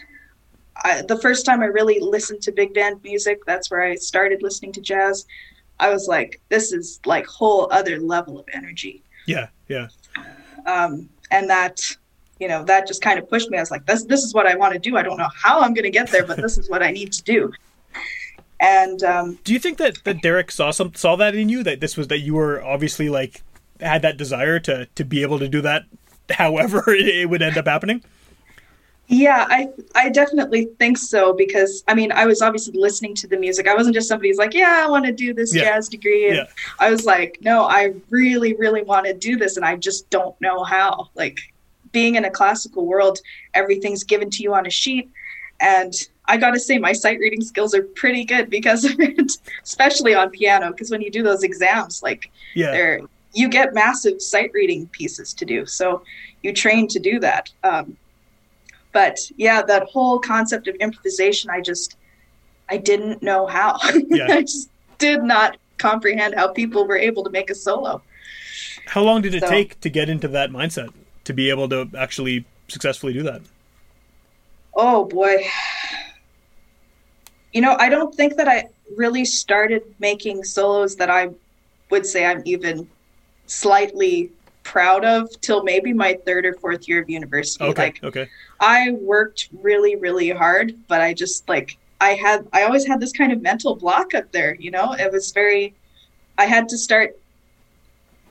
I, 0.83 1.01
the 1.01 1.17
first 1.17 1.45
time 1.45 1.61
I 1.61 1.65
really 1.65 1.99
listened 1.99 2.41
to 2.43 2.51
big 2.51 2.73
band 2.73 3.01
music. 3.03 3.39
That's 3.45 3.71
where 3.71 3.81
I 3.81 3.95
started 3.95 4.41
listening 4.41 4.71
to 4.73 4.81
jazz. 4.81 5.25
I 5.79 5.89
was 5.89 6.07
like, 6.07 6.39
this 6.49 6.71
is 6.71 6.99
like 7.05 7.25
whole 7.25 7.67
other 7.71 7.99
level 7.99 8.39
of 8.39 8.45
energy, 8.53 9.03
Yeah. 9.25 9.47
Yeah. 9.67 9.87
um, 10.65 11.09
and 11.31 11.49
that 11.49 11.79
you 12.39 12.47
know 12.47 12.63
that 12.65 12.87
just 12.87 13.01
kind 13.01 13.19
of 13.19 13.29
pushed 13.29 13.49
me. 13.49 13.57
I 13.57 13.61
was 13.61 13.71
like, 13.71 13.85
this 13.85 14.03
this 14.05 14.23
is 14.23 14.33
what 14.33 14.45
I 14.47 14.55
want 14.55 14.73
to 14.73 14.79
do. 14.79 14.97
I 14.97 15.03
don't 15.03 15.17
know 15.17 15.29
how 15.35 15.61
I'm 15.61 15.73
going 15.73 15.83
to 15.83 15.91
get 15.91 16.09
there, 16.11 16.25
but 16.25 16.37
this 16.37 16.57
is 16.57 16.69
what 16.69 16.83
I 16.83 16.91
need 16.91 17.11
to 17.13 17.23
do. 17.23 17.51
And 18.59 19.03
um, 19.03 19.39
Do 19.43 19.51
you 19.51 19.59
think 19.59 19.77
that, 19.79 20.03
that 20.05 20.21
Derek 20.21 20.49
saw 20.51 20.71
some 20.71 20.93
saw 20.93 21.15
that 21.17 21.35
in 21.35 21.49
you 21.49 21.63
that 21.63 21.79
this 21.79 21.97
was 21.97 22.07
that 22.07 22.19
you 22.19 22.33
were 22.35 22.63
obviously 22.63 23.09
like 23.09 23.43
had 23.79 24.01
that 24.03 24.17
desire 24.17 24.59
to 24.61 24.85
to 24.95 25.03
be 25.03 25.21
able 25.21 25.39
to 25.39 25.49
do 25.49 25.61
that 25.61 25.83
however 26.29 26.83
it, 26.93 27.07
it 27.21 27.29
would 27.29 27.41
end 27.41 27.57
up 27.57 27.67
happening? 27.67 28.03
Yeah, 29.07 29.45
I 29.49 29.67
I 29.95 30.09
definitely 30.09 30.69
think 30.79 30.97
so 30.97 31.33
because 31.33 31.83
I 31.87 31.93
mean 31.93 32.11
I 32.11 32.25
was 32.25 32.41
obviously 32.41 32.79
listening 32.79 33.13
to 33.15 33.27
the 33.27 33.37
music. 33.37 33.67
I 33.67 33.75
wasn't 33.75 33.95
just 33.95 34.07
somebody 34.07 34.29
who's 34.29 34.37
like, 34.37 34.53
yeah, 34.53 34.81
I 34.85 34.89
want 34.89 35.05
to 35.05 35.11
do 35.11 35.33
this 35.33 35.53
Yeah. 35.53 35.63
jazz 35.63 35.89
degree. 35.89 36.27
And 36.27 36.37
Yeah. 36.37 36.45
I 36.79 36.89
was 36.89 37.05
like, 37.05 37.37
no, 37.41 37.63
I 37.63 37.93
really, 38.09 38.53
really 38.55 38.81
want 38.81 39.05
to 39.05 39.13
do 39.13 39.37
this, 39.37 39.57
and 39.57 39.65
I 39.65 39.75
just 39.75 40.09
don't 40.09 40.39
know 40.41 40.63
how. 40.63 41.09
Like 41.15 41.39
being 41.91 42.15
in 42.15 42.25
a 42.25 42.31
classical 42.31 42.85
world, 42.85 43.19
everything's 43.53 44.03
given 44.03 44.29
to 44.31 44.41
you 44.43 44.53
on 44.53 44.65
a 44.65 44.69
sheet, 44.71 45.11
and 45.59 45.93
I 46.25 46.37
got 46.37 46.51
to 46.51 46.59
say 46.59 46.77
my 46.79 46.93
sight 46.93 47.19
reading 47.19 47.41
skills 47.41 47.75
are 47.75 47.83
pretty 47.83 48.23
good 48.23 48.49
because 48.49 48.85
of 48.89 48.97
it, 48.99 49.31
especially 49.63 50.15
on 50.15 50.29
piano. 50.29 50.71
Because 50.71 50.89
when 50.89 51.01
you 51.01 51.11
do 51.11 51.23
those 51.23 51.43
exams, 51.43 52.01
like 52.01 52.31
Yeah. 52.55 52.71
they're 52.71 53.01
you 53.35 53.49
get 53.49 53.73
massive 53.73 54.21
sight 54.21 54.51
reading 54.53 54.87
pieces 54.87 55.33
to 55.33 55.43
do. 55.43 55.65
So 55.65 56.03
you 56.43 56.53
train 56.53 56.87
to 56.89 56.99
do 56.99 57.19
that. 57.19 57.49
Um, 57.63 57.97
but 58.93 59.19
yeah, 59.37 59.61
that 59.63 59.83
whole 59.89 60.19
concept 60.19 60.67
of 60.67 60.75
improvisation, 60.75 61.49
I 61.49 61.59
just, 61.61 61.97
I 62.69 62.77
didn't 62.77 63.21
know 63.21 63.47
how. 63.47 63.77
Yeah. 64.07 64.27
I 64.29 64.41
just 64.41 64.69
did 64.99 65.23
not 65.23 65.57
comprehend 65.77 66.35
how 66.35 66.47
people 66.53 66.87
were 66.87 66.97
able 66.97 67.23
to 67.23 67.29
make 67.29 67.49
a 67.49 67.55
solo. 67.55 68.01
How 68.85 69.01
long 69.01 69.21
did 69.21 69.33
it 69.35 69.41
So- 69.41 69.49
take 69.49 69.79
to 69.81 69.89
get 69.89 70.09
into 70.09 70.27
that 70.29 70.51
mindset 70.51 70.93
to 71.25 71.33
be 71.33 71.49
able 71.49 71.67
to 71.69 71.89
actually 71.97 72.45
successfully 72.67 73.13
do 73.13 73.23
that? 73.23 73.41
Oh 74.75 75.05
boy. 75.05 75.45
You 77.51 77.61
know, 77.61 77.75
I 77.77 77.89
don't 77.89 78.13
think 78.15 78.37
that 78.37 78.47
I 78.47 78.69
really 78.95 79.25
started 79.25 79.83
making 79.99 80.43
solos 80.43 80.95
that 80.97 81.09
I 81.09 81.29
would 81.91 82.05
say 82.05 82.25
I'm 82.25 82.41
even 82.45 82.87
slightly 83.45 84.31
proud 84.63 85.05
of 85.05 85.29
till 85.41 85.63
maybe 85.63 85.93
my 85.93 86.17
third 86.25 86.45
or 86.45 86.53
fourth 86.55 86.87
year 86.87 87.01
of 87.01 87.09
university. 87.09 87.63
Okay, 87.63 87.83
Like 87.83 88.03
okay, 88.03 88.29
I 88.59 88.91
worked 88.91 89.49
really, 89.61 89.95
really 89.95 90.29
hard, 90.29 90.75
but 90.87 91.01
I 91.01 91.13
just 91.13 91.47
like 91.47 91.77
I 92.01 92.11
had 92.11 92.47
I 92.51 92.63
always 92.63 92.85
had 92.85 92.99
this 92.99 93.11
kind 93.11 93.31
of 93.31 93.41
mental 93.41 93.75
block 93.75 94.13
up 94.13 94.31
there, 94.31 94.55
you 94.55 94.71
know? 94.71 94.93
It 94.93 95.11
was 95.11 95.31
very 95.31 95.73
I 96.37 96.45
had 96.45 96.67
to 96.69 96.77
start 96.77 97.17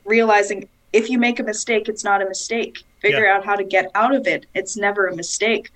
realizing 0.05 0.69
if 0.93 1.09
you 1.09 1.19
make 1.19 1.39
a 1.41 1.43
mistake, 1.43 1.89
it's 1.89 2.05
not 2.05 2.21
a 2.21 2.27
mistake. 2.27 2.83
Figure 3.01 3.27
out 3.27 3.45
how 3.45 3.57
to 3.57 3.65
get 3.65 3.91
out 3.95 4.15
of 4.15 4.27
it. 4.27 4.47
It's 4.55 4.77
never 4.77 5.07
a 5.07 5.17
mistake. 5.17 5.71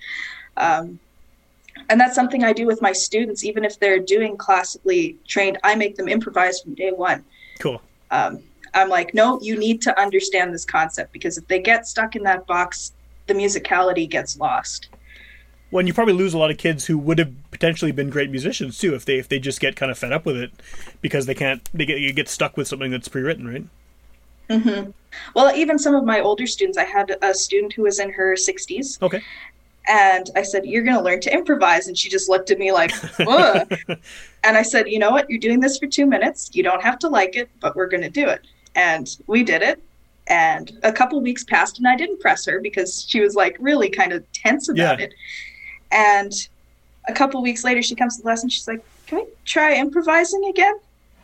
Um, 0.55 0.99
and 1.89 1.99
that's 1.99 2.15
something 2.15 2.43
I 2.43 2.53
do 2.53 2.65
with 2.65 2.81
my 2.81 2.91
students, 2.91 3.43
even 3.43 3.65
if 3.65 3.79
they're 3.79 3.99
doing 3.99 4.37
classically 4.37 5.17
trained, 5.27 5.57
I 5.63 5.75
make 5.75 5.95
them 5.95 6.07
improvise 6.07 6.61
from 6.61 6.73
day 6.75 6.91
one 6.91 7.23
cool. 7.59 7.81
um, 8.11 8.43
I'm 8.77 8.89
like, 8.89 9.13
no, 9.13 9.39
you 9.41 9.57
need 9.57 9.81
to 9.83 9.99
understand 9.99 10.53
this 10.53 10.65
concept 10.65 11.11
because 11.11 11.37
if 11.37 11.47
they 11.47 11.59
get 11.59 11.87
stuck 11.87 12.15
in 12.15 12.23
that 12.23 12.45
box, 12.45 12.93
the 13.27 13.33
musicality 13.33 14.09
gets 14.09 14.37
lost. 14.37 14.89
Well, 15.71 15.79
and 15.79 15.87
you 15.87 15.93
probably 15.93 16.13
lose 16.13 16.33
a 16.33 16.37
lot 16.37 16.51
of 16.51 16.57
kids 16.57 16.85
who 16.85 16.97
would 16.97 17.19
have 17.19 17.33
potentially 17.51 17.91
been 17.91 18.09
great 18.09 18.29
musicians 18.29 18.77
too 18.77 18.95
if 18.95 19.03
they 19.03 19.17
if 19.17 19.27
they 19.27 19.39
just 19.39 19.59
get 19.59 19.75
kind 19.75 19.91
of 19.91 19.97
fed 19.97 20.13
up 20.13 20.25
with 20.25 20.37
it 20.37 20.51
because 21.01 21.25
they 21.25 21.33
can't 21.33 21.67
they 21.73 21.85
get 21.85 21.99
you 21.99 22.13
get 22.13 22.29
stuck 22.29 22.55
with 22.55 22.67
something 22.67 22.91
that's 22.91 23.07
pre-written, 23.09 23.47
right? 23.47 23.65
Mm-hmm. 24.49 24.91
Well, 25.35 25.53
even 25.55 25.77
some 25.77 25.95
of 25.95 26.05
my 26.05 26.21
older 26.21 26.47
students, 26.47 26.77
I 26.77 26.85
had 26.85 27.17
a 27.21 27.33
student 27.33 27.73
who 27.73 27.83
was 27.83 27.99
in 27.99 28.11
her 28.11 28.35
60s, 28.35 29.01
Okay. 29.01 29.21
and 29.89 30.29
I 30.35 30.41
said, 30.41 30.65
You're 30.65 30.83
going 30.83 30.95
to 30.95 31.03
learn 31.03 31.19
to 31.21 31.33
improvise. 31.33 31.87
And 31.87 31.97
she 31.97 32.09
just 32.09 32.29
looked 32.29 32.51
at 32.51 32.57
me 32.59 32.71
like, 32.71 32.91
Ugh. 33.19 33.77
and 34.43 34.57
I 34.57 34.61
said, 34.61 34.87
You 34.87 34.99
know 34.99 35.11
what? 35.11 35.29
You're 35.29 35.39
doing 35.39 35.59
this 35.59 35.77
for 35.77 35.87
two 35.87 36.05
minutes. 36.05 36.51
You 36.53 36.63
don't 36.63 36.81
have 36.81 36.97
to 36.99 37.09
like 37.09 37.35
it, 37.35 37.49
but 37.59 37.75
we're 37.75 37.87
going 37.87 38.03
to 38.03 38.09
do 38.09 38.27
it. 38.29 38.41
And 38.77 39.07
we 39.27 39.43
did 39.43 39.61
it. 39.61 39.79
And 40.29 40.71
a 40.83 40.91
couple 40.93 41.19
weeks 41.21 41.43
passed, 41.43 41.77
and 41.79 41.87
I 41.87 41.95
didn't 41.95 42.19
press 42.19 42.45
her 42.45 42.59
because 42.61 43.05
she 43.07 43.19
was 43.21 43.33
like 43.33 43.55
really 43.59 43.89
kind 43.89 44.13
of 44.13 44.23
tense 44.33 44.69
about 44.69 44.99
Yeah. 44.99 45.05
it. 45.05 45.13
And 45.91 46.31
a 47.07 47.13
couple 47.13 47.41
weeks 47.41 47.63
later, 47.63 47.81
she 47.81 47.95
comes 47.95 48.17
to 48.17 48.23
the 48.23 48.27
lesson. 48.27 48.49
She's 48.49 48.67
like, 48.67 48.81
Can 49.07 49.19
we 49.19 49.25
try 49.45 49.73
improvising 49.75 50.45
again? 50.49 50.75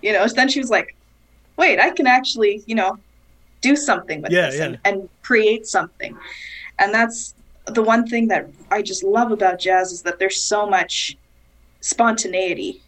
You 0.01 0.13
know, 0.13 0.25
So 0.27 0.33
then 0.35 0.49
she 0.49 0.59
was 0.59 0.69
like, 0.69 0.87
Wait, 1.57 1.79
I 1.79 1.89
can 1.91 2.07
actually, 2.07 2.63
you 2.65 2.75
know, 2.75 2.97
do 3.61 3.75
something 3.75 4.21
with 4.21 4.31
Yeah, 4.31 4.47
this 4.47 4.57
yeah. 4.57 4.65
And, 4.65 4.79
and 4.85 5.09
create 5.21 5.65
something. 5.65 6.17
And 6.79 6.93
that's 6.93 7.35
the 7.67 7.83
one 7.83 8.07
thing 8.07 8.29
that 8.29 8.47
I 8.71 8.81
just 8.81 9.03
love 9.03 9.31
about 9.31 9.59
jazz 9.59 9.91
is 9.91 10.01
that 10.03 10.17
there's 10.17 10.41
so 10.43 10.65
much 10.65 11.15
spontaneity. 11.81 12.82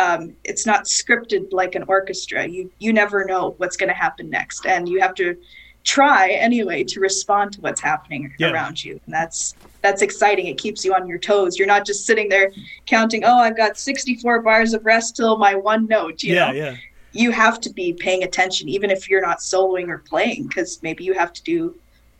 Um, 0.00 0.34
it's 0.44 0.64
not 0.66 0.84
scripted 0.84 1.52
like 1.52 1.74
an 1.74 1.84
orchestra. 1.86 2.46
You 2.46 2.70
you 2.78 2.92
never 2.92 3.24
know 3.24 3.54
what's 3.58 3.76
going 3.76 3.88
to 3.90 3.94
happen 3.94 4.30
next, 4.30 4.64
and 4.66 4.88
you 4.88 5.00
have 5.00 5.14
to 5.16 5.36
try 5.84 6.30
anyway 6.30 6.84
to 6.84 7.00
respond 7.00 7.52
to 7.52 7.60
what's 7.60 7.80
happening 7.80 8.32
Yeah. 8.38 8.50
around 8.52 8.82
you. 8.84 9.00
And 9.06 9.14
that's 9.14 9.54
that's 9.82 10.02
exciting. 10.02 10.46
It 10.46 10.58
keeps 10.58 10.84
you 10.84 10.94
on 10.94 11.06
your 11.06 11.18
toes. 11.18 11.58
You're 11.58 11.66
not 11.66 11.86
just 11.86 12.04
sitting 12.06 12.28
there 12.28 12.50
counting. 12.86 13.24
Oh, 13.24 13.38
I've 13.38 13.56
got 13.56 13.78
64 13.78 14.42
bars 14.42 14.74
of 14.74 14.84
rest 14.84 15.16
till 15.16 15.38
my 15.38 15.54
one 15.54 15.86
note. 15.86 16.22
You 16.22 16.34
yeah, 16.34 16.46
know, 16.46 16.52
yeah. 16.52 16.76
you 17.12 17.30
have 17.30 17.60
to 17.62 17.70
be 17.70 17.94
paying 17.94 18.22
attention, 18.24 18.68
even 18.68 18.90
if 18.90 19.08
you're 19.08 19.22
not 19.22 19.38
soloing 19.38 19.88
or 19.88 19.98
playing, 19.98 20.46
because 20.48 20.80
maybe 20.82 21.04
you 21.04 21.14
have 21.14 21.32
to 21.32 21.42
do 21.42 21.74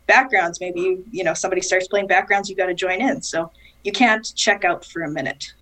backgrounds. 0.07 0.59
Maybe 0.59 0.81
you, 0.81 1.05
you 1.11 1.23
know 1.23 1.33
somebody 1.35 1.61
starts 1.61 1.87
playing 1.87 2.07
backgrounds, 2.07 2.49
you 2.49 2.55
got 2.55 2.67
to 2.67 2.73
join 2.73 2.99
in. 3.01 3.21
So 3.21 3.51
you 3.83 3.91
can't 3.91 4.25
check 4.35 4.65
out 4.65 4.83
for 4.85 5.03
a 5.03 5.09
minute. 5.09 5.53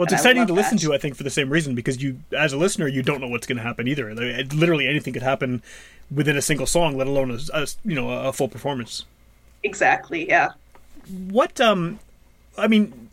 Well, 0.00 0.06
it's 0.06 0.12
And 0.14 0.20
exciting 0.20 0.46
to 0.46 0.54
listen 0.54 0.78
that. 0.78 0.86
to, 0.86 0.94
I 0.94 0.98
think, 0.98 1.14
for 1.14 1.24
the 1.24 1.30
same 1.30 1.50
reason 1.50 1.74
because 1.74 2.02
you, 2.02 2.20
as 2.32 2.54
a 2.54 2.56
listener, 2.56 2.88
you 2.88 3.02
don't 3.02 3.20
know 3.20 3.28
what's 3.28 3.46
going 3.46 3.58
to 3.58 3.62
happen 3.62 3.86
either. 3.86 4.14
Literally 4.14 4.88
anything 4.88 5.12
could 5.12 5.22
happen 5.22 5.62
within 6.10 6.38
a 6.38 6.40
single 6.40 6.64
song, 6.64 6.96
let 6.96 7.06
alone 7.06 7.30
a, 7.30 7.38
a 7.52 7.66
you 7.84 7.94
know 7.94 8.08
a 8.08 8.32
full 8.32 8.48
performance. 8.48 9.04
Exactly. 9.62 10.26
Yeah. 10.26 10.52
What 11.28 11.60
um, 11.60 11.98
I 12.56 12.66
mean, 12.66 13.10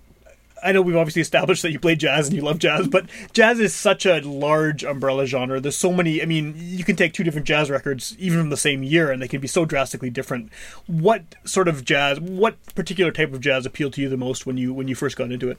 I 0.64 0.72
know 0.72 0.82
we've 0.82 0.96
obviously 0.96 1.22
established 1.22 1.62
that 1.64 1.74
you 1.74 1.80
play 1.80 1.98
jazz 1.98 2.28
and 2.28 2.38
you 2.38 2.42
love 2.42 2.58
jazz, 2.58 2.88
but 2.88 3.08
jazz 3.34 3.60
is 3.60 3.76
such 3.76 4.06
a 4.06 4.22
large 4.22 4.86
umbrella 4.86 5.26
genre. 5.26 5.60
There's 5.60 5.76
so 5.76 5.92
many. 5.92 6.22
I 6.22 6.26
mean, 6.26 6.54
you 6.56 6.86
can 6.86 6.96
take 6.96 7.12
two 7.12 7.26
different 7.26 7.48
jazz 7.48 7.70
records, 7.70 8.16
even 8.18 8.40
from 8.40 8.50
the 8.50 8.56
same 8.56 8.82
year, 8.82 9.12
and 9.12 9.22
they 9.22 9.28
can 9.28 9.42
be 9.42 9.48
so 9.50 9.66
drastically 9.66 10.10
different. 10.10 10.54
What 10.86 11.36
sort 11.44 11.68
of 11.68 11.84
jazz? 11.84 12.18
What 12.22 12.56
particular 12.76 13.12
type 13.12 13.34
of 13.34 13.42
jazz 13.42 13.66
appealed 13.66 13.92
to 13.96 14.02
you 14.02 14.08
the 14.08 14.16
most 14.16 14.46
when 14.46 14.56
you 14.56 14.74
when 14.74 14.88
you 14.88 14.96
first 14.96 15.18
got 15.18 15.34
into 15.34 15.52
it? 15.52 15.58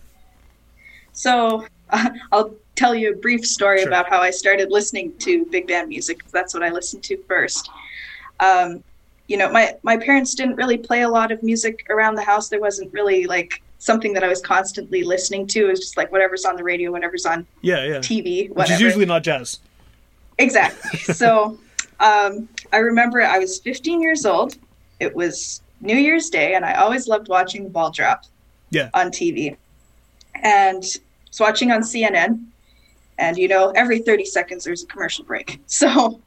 So 1.18 1.66
I'll 2.32 2.54
tell 2.76 2.94
you 2.94 3.12
a 3.12 3.16
brief 3.16 3.44
story 3.44 3.78
Sure. 3.80 3.88
about 3.88 4.08
how 4.08 4.20
I 4.20 4.30
started 4.30 4.70
listening 4.70 5.12
to 5.18 5.44
big 5.46 5.66
band 5.66 5.88
music. 5.88 6.20
That's 6.30 6.54
what 6.54 6.62
I 6.62 6.70
listened 6.70 7.02
to 7.04 7.16
first. 7.26 7.68
Um, 8.38 8.84
you 9.26 9.36
know, 9.36 9.50
my 9.50 9.74
my 9.82 9.96
parents 9.96 10.34
didn't 10.36 10.54
really 10.56 10.78
play 10.78 11.02
a 11.02 11.08
lot 11.08 11.32
of 11.32 11.42
music 11.42 11.84
around 11.90 12.14
the 12.14 12.22
house. 12.22 12.48
There 12.48 12.60
wasn't 12.60 12.92
really 12.92 13.26
like 13.26 13.60
something 13.80 14.12
that 14.14 14.22
I 14.22 14.28
was 14.28 14.40
constantly 14.40 15.02
listening 15.02 15.46
to. 15.48 15.66
It 15.66 15.70
was 15.70 15.80
just 15.80 15.96
like 15.96 16.10
whatever's 16.12 16.44
on 16.44 16.54
the 16.56 16.62
radio, 16.64 16.92
whatever's 16.92 17.26
on 17.26 17.46
Yeah, 17.62 17.84
yeah. 17.84 17.98
TV, 17.98 18.48
Which 18.50 18.70
is 18.70 18.80
usually 18.80 19.06
not 19.06 19.24
jazz. 19.24 19.58
Exactly. 20.38 20.98
so 21.14 21.58
um, 21.98 22.48
I 22.72 22.76
remember 22.78 23.20
I 23.22 23.38
was 23.38 23.58
15 23.58 24.00
years 24.00 24.24
old. 24.24 24.56
It 25.00 25.14
was 25.14 25.62
New 25.80 25.96
Year's 25.96 26.30
Day, 26.30 26.54
and 26.54 26.64
I 26.64 26.74
always 26.74 27.08
loved 27.08 27.28
watching 27.28 27.64
the 27.64 27.70
ball 27.70 27.90
drop 27.90 28.22
Yeah. 28.70 28.88
on 28.94 29.10
TV. 29.10 29.56
And 30.42 30.84
was 31.28 31.40
watching 31.40 31.70
on 31.72 31.82
CNN, 31.82 32.44
and 33.18 33.36
you 33.36 33.48
know, 33.48 33.70
every 33.70 34.00
30 34.00 34.24
seconds 34.24 34.64
there's 34.64 34.82
a 34.84 34.86
commercial 34.86 35.24
break. 35.24 35.60
So 35.66 36.20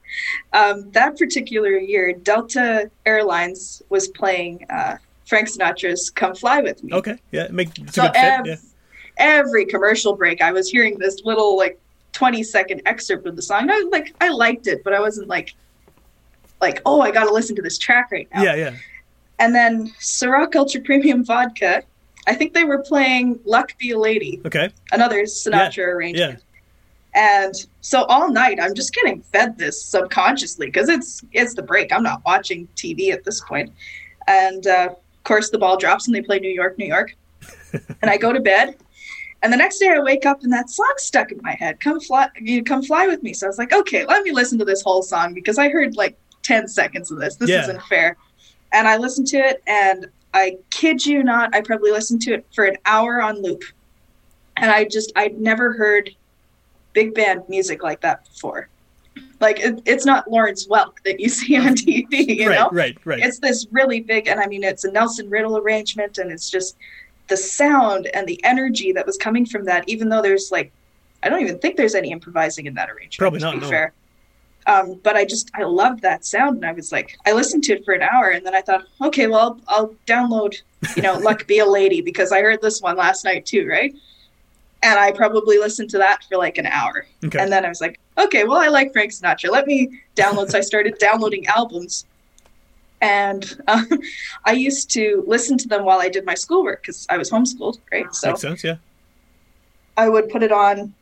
um, 0.53 0.91
that 0.91 1.17
particular 1.17 1.77
year, 1.77 2.13
Delta 2.13 2.91
Airlines 3.05 3.81
was 3.89 4.09
playing 4.09 4.65
uh, 4.69 4.97
Frank 5.25 5.47
Sinatra's 5.47 6.09
"Come 6.09 6.35
Fly 6.35 6.61
with 6.61 6.83
Me." 6.83 6.93
Okay, 6.93 7.17
yeah, 7.31 7.47
make 7.49 7.77
it's 7.79 7.95
So 7.95 8.03
a 8.03 8.05
good 8.07 8.15
fit. 8.15 8.45
yeah. 8.45 8.55
every 9.17 9.65
commercial 9.65 10.13
break, 10.15 10.41
I 10.41 10.51
was 10.51 10.69
hearing 10.69 10.97
this 10.99 11.21
little 11.23 11.55
like 11.57 11.79
20 12.13 12.43
second 12.43 12.81
excerpt 12.85 13.25
of 13.25 13.35
the 13.37 13.41
song. 13.41 13.69
I 13.69 13.75
was 13.77 13.91
like, 13.91 14.13
I 14.19 14.29
liked 14.29 14.67
it, 14.67 14.83
but 14.83 14.93
I 14.93 14.99
wasn't 14.99 15.29
like, 15.29 15.55
like, 16.59 16.81
oh, 16.85 16.99
I 16.99 17.09
got 17.11 17.23
to 17.23 17.31
listen 17.33 17.55
to 17.55 17.61
this 17.61 17.77
track 17.77 18.11
right 18.11 18.27
now. 18.33 18.43
Yeah, 18.43 18.55
yeah. 18.55 18.75
And 19.39 19.55
then 19.55 19.87
Ciroc 19.99 20.55
Ultra 20.55 20.81
Premium 20.81 21.23
Vodka, 21.23 21.83
I 22.27 22.36
think 22.36 22.53
they 22.53 22.63
were 22.63 22.79
playing 22.84 23.39
"Luck 23.45 23.77
Be 23.77 23.91
a 23.91 23.99
Lady," 23.99 24.41
Okay. 24.45 24.69
another 24.91 25.23
Sinatra 25.23 25.88
arrangement. 25.88 26.39
Yeah. 26.39 26.45
And 27.13 27.53
so 27.81 28.03
all 28.05 28.31
night, 28.31 28.57
I'm 28.62 28.73
just 28.73 28.93
getting 28.93 29.21
fed 29.21 29.57
this 29.57 29.84
subconsciously 29.86 30.67
because 30.67 30.88
it's 30.88 31.21
it's 31.34 31.55
the 31.55 31.63
break. 31.63 31.91
I'm 31.91 32.03
not 32.03 32.21
watching 32.25 32.67
TV 32.75 33.12
at 33.12 33.23
this 33.23 33.41
point. 33.41 33.71
And 34.27 34.65
uh, 34.67 34.89
of 34.91 35.23
course, 35.23 35.49
the 35.49 35.57
ball 35.57 35.77
drops 35.77 36.07
and 36.07 36.15
they 36.15 36.21
play 36.21 36.39
New 36.39 36.51
York, 36.51 36.77
New 36.77 36.86
York. 36.88 37.15
and 38.01 38.10
I 38.10 38.17
go 38.17 38.31
to 38.31 38.39
bed. 38.39 38.77
And 39.43 39.51
the 39.51 39.57
next 39.57 39.79
day, 39.79 39.89
I 39.89 39.99
wake 39.99 40.25
up 40.27 40.43
and 40.43 40.53
that 40.53 40.69
song's 40.69 41.01
stuck 41.01 41.31
in 41.31 41.39
my 41.41 41.55
head. 41.55 41.79
Come 41.79 41.99
fly, 41.99 42.29
you 42.39 42.63
come 42.63 42.84
fly 42.84 43.07
with 43.07 43.23
me. 43.23 43.34
So 43.34 43.47
I 43.47 43.49
was 43.49 43.57
like, 43.57 43.73
okay, 43.73 44.05
let 44.05 44.23
me 44.23 44.31
listen 44.31 44.60
to 44.60 44.65
this 44.65 44.84
whole 44.84 45.01
song 45.01 45.34
because 45.34 45.57
I 45.57 45.67
heard 45.69 45.95
like 45.97 46.15
ten 46.43 46.67
seconds 46.67 47.12
of 47.12 47.19
this. 47.19 47.36
This 47.38 47.49
Yeah. 47.49 47.63
isn't 47.63 47.81
fair. 47.84 48.15
And 48.71 48.88
I 48.88 48.97
listened 48.97 49.27
to 49.27 49.38
it, 49.38 49.62
and 49.67 50.05
I 50.33 50.57
kid 50.69 51.05
you 51.05 51.23
not, 51.23 51.53
I 51.55 51.61
probably 51.61 51.91
listened 51.91 52.21
to 52.23 52.33
it 52.33 52.45
for 52.53 52.65
an 52.65 52.77
hour 52.85 53.21
on 53.21 53.41
loop. 53.41 53.63
And 54.57 54.71
I 54.71 54.85
just, 54.85 55.11
I'd 55.15 55.39
never 55.39 55.73
heard 55.73 56.11
big 56.93 57.13
band 57.13 57.43
music 57.47 57.83
like 57.83 58.01
that 58.01 58.25
before. 58.25 58.69
Like 59.39 59.59
it, 59.59 59.81
it's 59.85 60.05
not 60.05 60.29
Lawrence 60.29 60.67
Welk 60.67 60.97
that 61.03 61.19
you 61.19 61.27
see 61.29 61.57
on 61.57 61.75
TV, 61.75 62.37
you 62.37 62.49
right, 62.49 62.59
know. 62.59 62.69
right, 62.71 62.97
right. 63.05 63.19
It's 63.19 63.39
this 63.39 63.67
really 63.71 63.99
big, 63.99 64.27
and 64.27 64.39
I 64.39 64.47
mean, 64.47 64.63
it's 64.63 64.83
a 64.83 64.91
Nelson 64.91 65.29
Riddle 65.29 65.57
arrangement, 65.57 66.17
and 66.19 66.31
it's 66.31 66.49
just 66.49 66.77
the 67.27 67.37
sound 67.37 68.07
and 68.13 68.27
the 68.27 68.41
energy 68.43 68.91
that 68.91 69.05
was 69.05 69.17
coming 69.17 69.45
from 69.45 69.65
that. 69.65 69.87
Even 69.89 70.09
though 70.09 70.21
there's 70.21 70.51
like, 70.51 70.71
I 71.23 71.29
don't 71.29 71.41
even 71.41 71.57
think 71.59 71.75
there's 71.75 71.95
any 71.95 72.11
improvising 72.11 72.67
in 72.67 72.75
that 72.75 72.89
arrangement. 72.89 73.17
Probably 73.17 73.39
not. 73.39 73.51
to 73.51 73.57
be 73.57 73.63
no. 73.63 73.69
fair. 73.69 73.93
Um, 74.71 74.99
but 75.03 75.15
I 75.15 75.25
just 75.25 75.51
I 75.55 75.63
loved 75.63 76.01
that 76.01 76.25
sound, 76.25 76.57
and 76.57 76.65
I 76.65 76.71
was 76.71 76.91
like, 76.91 77.17
I 77.25 77.34
listened 77.34 77.63
to 77.65 77.73
it 77.73 77.84
for 77.84 77.93
an 77.93 78.01
hour, 78.01 78.29
and 78.29 78.45
then 78.45 78.55
I 78.55 78.62
thought, 78.62 78.86
okay, 79.01 79.27
well, 79.27 79.60
I'll, 79.67 79.75
I'll 79.75 79.95
download, 80.07 80.62
you 80.95 81.01
know, 81.01 81.15
"Luck 81.17 81.47
Be 81.47 81.60
a 81.60 81.65
Lady" 81.65 82.01
because 82.12 82.31
I 82.31 82.41
heard 82.41 82.62
this 82.62 82.81
one 82.81 82.97
last 82.97 83.25
night 83.25 83.45
too, 83.45 83.67
right? 83.67 83.93
And 84.84 84.99
I 84.99 85.12
probably 85.12 85.60
listened 85.60 85.89
to 85.91 85.97
that 85.99 86.23
for 86.23 86.38
like 86.38 86.57
an 86.57 86.67
hour, 86.67 87.05
okay. 87.25 87.39
and 87.39 87.51
then 87.51 87.65
I 87.65 87.69
was 87.69 87.81
like, 87.81 87.99
okay, 88.17 88.43
well, 88.43 88.57
I 88.57 88.67
like 88.67 88.93
Frank 88.93 89.12
Sinatra. 89.12 89.49
Let 89.49 89.67
me 89.67 90.01
download. 90.15 90.49
so 90.49 90.57
I 90.57 90.62
started 90.62 90.97
downloading 90.99 91.47
albums. 91.47 92.05
And 93.01 93.60
um, 93.67 93.88
I 94.45 94.51
used 94.51 94.91
to 94.91 95.23
listen 95.25 95.57
to 95.60 95.67
them 95.67 95.86
while 95.86 95.99
I 95.99 96.10
did 96.10 96.23
my 96.23 96.36
schoolwork 96.36 96.81
because 96.81 97.07
I 97.10 97.17
was 97.17 97.31
homeschooled, 97.31 97.79
right? 97.91 98.13
So 98.13 98.29
Makes 98.29 98.41
sense. 98.41 98.63
Yeah. 98.63 98.75
I 99.97 100.07
would 100.07 100.29
put 100.29 100.43
it 100.43 100.51
on 100.51 100.93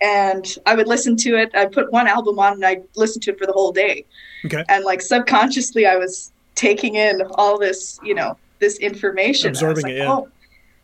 and 0.00 0.46
I 0.66 0.74
would 0.74 0.88
listen 0.88 1.16
to 1.18 1.36
it. 1.36 1.50
I'd 1.54 1.72
put 1.72 1.92
one 1.92 2.06
album 2.06 2.38
on 2.38 2.54
and 2.54 2.64
I 2.64 2.78
listened 2.96 3.22
to 3.24 3.32
it 3.32 3.38
for 3.38 3.46
the 3.46 3.52
whole 3.52 3.72
day. 3.72 4.06
Okay. 4.44 4.64
And 4.68 4.84
like 4.84 5.02
subconsciously, 5.02 5.86
I 5.86 5.96
was 5.96 6.32
taking 6.54 6.94
in 6.94 7.22
all 7.34 7.58
this, 7.58 7.98
you 8.02 8.14
know, 8.14 8.36
this 8.58 8.78
information. 8.78 9.48
I 9.48 9.50
Absorbing 9.50 9.84
like, 9.84 9.92
it, 9.92 9.98
yeah. 9.98 10.12
Oh, 10.12 10.28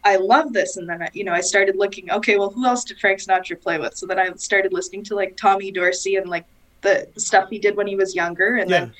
I 0.05 0.17
love 0.17 0.53
this. 0.53 0.77
And 0.77 0.89
then, 0.89 1.03
I, 1.03 1.09
you 1.13 1.25
know, 1.25 1.33
I 1.33 1.41
started 1.41 1.77
looking, 1.77 2.11
okay, 2.11 2.39
well, 2.39 2.51
who 2.51 2.65
else 2.65 2.85
did 2.85 2.99
Frank 3.01 3.21
Sinatra 3.21 3.61
play 3.61 3.79
with? 3.79 3.97
So 3.97 4.07
then 4.07 4.19
I 4.19 4.31
started 4.37 4.73
listening 4.73 5.03
to 5.05 5.15
like 5.17 5.37
Tommy 5.37 5.71
Dorsey 5.73 6.17
and 6.17 6.29
like 6.29 6.45
the 6.83 7.09
stuff 7.17 7.49
he 7.51 7.59
did 7.59 7.77
when 7.77 7.87
he 7.87 7.97
was 7.97 8.15
younger. 8.15 8.57
And 8.57 8.71
Yeah. 8.71 8.81
then 8.81 8.95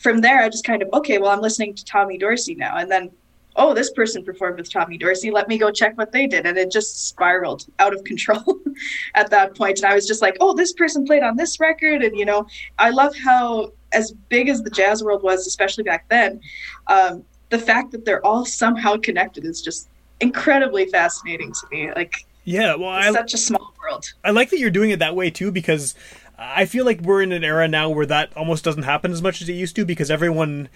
from 0.00 0.20
there, 0.20 0.40
I 0.40 0.48
just 0.48 0.64
kind 0.64 0.82
of, 0.82 0.88
okay, 0.92 1.18
well, 1.18 1.30
I'm 1.30 1.40
listening 1.40 1.74
to 1.74 1.84
Tommy 1.84 2.18
Dorsey 2.18 2.54
now. 2.54 2.76
And 2.76 2.90
then, 2.90 3.10
oh, 3.56 3.74
this 3.74 3.90
person 3.90 4.24
performed 4.24 4.58
with 4.58 4.70
Tommy 4.70 4.96
Dorsey. 4.96 5.30
Let 5.30 5.48
me 5.48 5.58
go 5.58 5.70
check 5.70 5.96
what 5.98 6.12
they 6.12 6.26
did. 6.26 6.46
And 6.46 6.56
it 6.56 6.70
just 6.70 7.08
spiraled 7.08 7.66
out 7.78 7.94
of 7.94 8.04
control 8.04 8.60
at 9.14 9.30
that 9.30 9.56
point. 9.56 9.78
And 9.78 9.86
I 9.86 9.94
was 9.94 10.06
just 10.06 10.22
like, 10.22 10.36
oh, 10.40 10.54
this 10.54 10.72
person 10.72 11.04
played 11.04 11.22
on 11.22 11.36
this 11.36 11.60
record. 11.60 12.02
And, 12.02 12.16
you 12.16 12.24
know, 12.24 12.46
I 12.78 12.90
love 12.90 13.14
how, 13.16 13.72
as 13.92 14.12
big 14.28 14.48
as 14.48 14.62
the 14.62 14.70
jazz 14.70 15.04
world 15.04 15.22
was, 15.22 15.46
especially 15.46 15.84
back 15.84 16.08
then, 16.08 16.40
um, 16.86 17.24
the 17.50 17.58
fact 17.58 17.92
that 17.92 18.04
they're 18.04 18.24
all 18.24 18.46
somehow 18.46 18.96
connected 18.96 19.44
is 19.44 19.60
just 19.60 19.88
incredibly 20.20 20.86
fascinating 20.86 21.52
to 21.52 21.66
me. 21.70 21.92
Like, 21.94 22.14
Yeah. 22.44 22.74
Well, 22.74 22.96
it's 22.96 23.08
I 23.08 23.12
such 23.12 23.34
a 23.34 23.38
small 23.38 23.74
world. 23.82 24.12
I 24.24 24.30
like 24.30 24.50
that 24.50 24.58
you're 24.58 24.70
doing 24.70 24.90
it 24.90 25.00
that 25.00 25.14
way 25.14 25.30
too 25.30 25.52
because 25.52 25.94
I 26.38 26.64
feel 26.64 26.84
like 26.84 27.00
we're 27.02 27.22
in 27.22 27.32
an 27.32 27.44
era 27.44 27.68
now 27.68 27.90
where 27.90 28.06
that 28.06 28.34
almost 28.36 28.64
doesn't 28.64 28.82
happen 28.84 29.12
as 29.12 29.22
much 29.22 29.42
as 29.42 29.48
it 29.48 29.52
used 29.52 29.76
to 29.76 29.84
because 29.84 30.10
everyone 30.10 30.68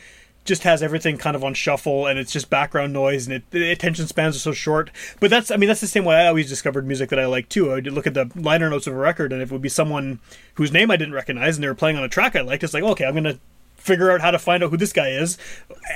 just 0.46 0.62
has 0.62 0.82
everything 0.82 1.18
kind 1.18 1.36
of 1.36 1.44
on 1.44 1.54
shuffle 1.54 2.06
and 2.06 2.18
it's 2.18 2.32
just 2.32 2.50
background 2.50 2.92
noise 2.92 3.26
and 3.26 3.36
it, 3.36 3.50
the 3.50 3.70
attention 3.70 4.06
spans 4.06 4.36
are 4.36 4.40
so 4.40 4.52
short. 4.52 4.90
But 5.20 5.30
that's 5.30 5.50
I 5.50 5.56
mean 5.56 5.68
that's 5.68 5.80
the 5.80 5.86
same 5.86 6.04
way 6.04 6.16
I 6.16 6.28
always 6.28 6.48
discovered 6.48 6.86
music 6.86 7.10
that 7.10 7.18
I 7.18 7.26
like 7.26 7.48
too. 7.48 7.70
I 7.70 7.74
would 7.74 7.86
look 7.92 8.06
at 8.06 8.14
the 8.14 8.30
liner 8.34 8.70
notes 8.70 8.86
of 8.86 8.92
a 8.94 8.96
record 8.96 9.32
and 9.32 9.42
if 9.42 9.50
it 9.50 9.52
would 9.52 9.62
be 9.62 9.68
someone 9.68 10.20
whose 10.54 10.72
name 10.72 10.90
I 10.90 10.96
didn't 10.96 11.14
recognize 11.14 11.56
and 11.56 11.64
they 11.64 11.68
were 11.68 11.74
playing 11.74 11.96
on 11.96 12.04
a 12.04 12.08
track 12.08 12.36
I 12.36 12.40
liked, 12.40 12.64
it's 12.64 12.74
like 12.74 12.82
okay, 12.82 13.04
I'm 13.04 13.14
gonna 13.14 13.38
figure 13.86 14.10
out 14.10 14.20
how 14.20 14.32
to 14.32 14.38
find 14.38 14.64
out 14.64 14.70
who 14.70 14.76
this 14.76 14.92
guy 14.92 15.10
is 15.10 15.38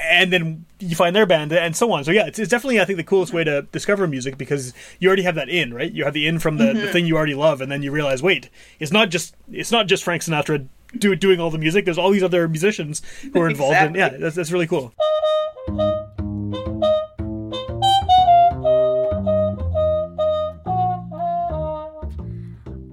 and 0.05 0.33
then 0.33 0.65
you 0.79 0.95
find 0.95 1.15
their 1.15 1.27
band 1.27 1.53
and 1.53 1.75
so 1.75 1.91
on 1.91 2.05
so 2.05 2.13
yeah 2.13 2.25
it's, 2.25 2.39
it's 2.39 2.49
definitely 2.49 2.81
i 2.81 2.85
think 2.85 2.97
the 2.97 3.05
coolest 3.05 3.33
way 3.33 3.43
to 3.43 3.63
discover 3.73 4.07
music 4.07 4.39
because 4.39 4.73
you 5.01 5.09
already 5.09 5.25
have 5.25 5.35
that 5.35 5.49
in 5.49 5.75
right 5.75 5.93
you 5.93 6.05
have 6.05 6.15
the 6.15 6.25
in 6.27 6.39
from 6.39 6.57
the, 6.57 6.67
the 6.67 6.73
mm-hmm. 6.73 6.93
thing 6.93 7.05
you 7.05 7.17
already 7.17 7.35
love 7.35 7.61
and 7.61 7.71
then 7.71 7.83
you 7.83 7.91
realize 7.91 8.23
wait 8.23 8.49
it's 8.79 8.93
not 8.93 9.11
just 9.11 9.35
it's 9.51 9.73
not 9.73 9.89
just 9.89 10.05
frank 10.05 10.23
sinatra 10.23 10.69
do, 10.99 11.15
doing 11.15 11.41
all 11.41 11.51
the 11.51 11.59
music 11.59 11.85
there's 11.85 11.99
all 11.99 12.11
these 12.11 12.23
other 12.23 12.49
musicians 12.49 13.03
who 13.33 13.41
are 13.41 13.49
involved 13.49 13.77
in. 13.77 13.95
yeah 13.95 14.09
that's, 14.09 14.37
that's 14.37 14.53
really 14.53 14.67
cool 14.67 14.93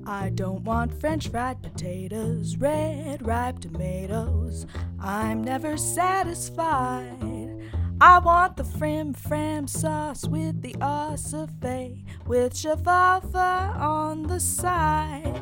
I 0.05 0.29
don't 0.35 0.63
want 0.63 0.93
french 0.99 1.29
fried 1.29 1.61
potatoes, 1.61 2.57
red 2.57 3.25
ripe 3.25 3.59
tomatoes. 3.59 4.65
I'm 4.99 5.43
never 5.43 5.77
satisfied. 5.77 7.57
I 7.99 8.19
want 8.19 8.57
the 8.57 8.63
frim 8.63 9.13
fram 9.13 9.67
sauce 9.67 10.27
with 10.27 10.61
the 10.61 10.73
ossifay, 10.75 12.03
with 12.27 12.53
shafalfa 12.53 13.75
on 13.79 14.23
the 14.23 14.39
side. 14.39 15.41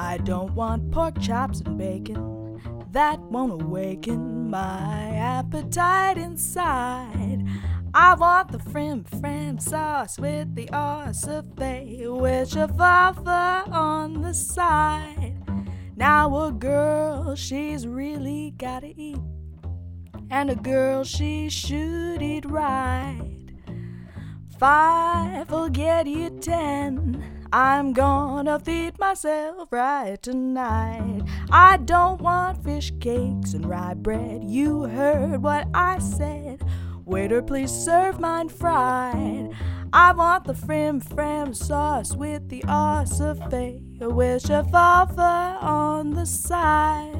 I 0.00 0.18
don't 0.18 0.54
want 0.54 0.92
pork 0.92 1.20
chops 1.20 1.60
and 1.60 1.76
bacon. 1.76 2.62
That 2.92 3.18
won't 3.18 3.60
awaken 3.60 4.48
my 4.48 5.10
appetite 5.16 6.16
inside. 6.16 7.44
I 7.92 8.14
want 8.14 8.52
the 8.52 8.60
frim 8.60 9.02
fram 9.02 9.58
sauce 9.58 10.16
with 10.16 10.54
the 10.54 10.66
ossifay, 10.66 12.08
with 12.16 12.50
shafalfa 12.50 13.68
on 13.72 14.22
the 14.22 14.34
side. 14.34 15.34
Now 15.96 16.44
a 16.44 16.52
girl, 16.52 17.34
she's 17.34 17.84
really 17.84 18.54
gotta 18.56 18.94
eat, 18.96 19.18
and 20.30 20.48
a 20.48 20.54
girl, 20.54 21.02
she 21.02 21.48
should 21.48 22.22
eat 22.22 22.48
right. 22.48 23.50
Five 24.60 25.50
will 25.50 25.68
get 25.68 26.06
you 26.06 26.30
ten. 26.30 27.37
I'm 27.52 27.94
gonna 27.94 28.58
feed 28.58 28.98
myself 28.98 29.68
right 29.70 30.20
tonight. 30.22 31.22
I 31.50 31.78
don't 31.78 32.20
want 32.20 32.62
fish 32.62 32.92
cakes 33.00 33.54
and 33.54 33.66
rye 33.66 33.94
bread. 33.94 34.44
You 34.44 34.82
heard 34.82 35.42
what 35.42 35.66
I 35.72 35.98
said. 35.98 36.62
Waiter, 37.06 37.40
please 37.40 37.72
serve 37.72 38.20
mine 38.20 38.50
fried. 38.50 39.50
I 39.94 40.12
want 40.12 40.44
the 40.44 40.54
frim 40.54 41.00
fram 41.00 41.54
sauce 41.54 42.14
with 42.14 42.50
the 42.50 42.60
ossifay 42.66 43.80
with 43.98 44.42
shafalfa 44.42 45.62
on 45.62 46.10
the 46.10 46.26
side. 46.26 47.17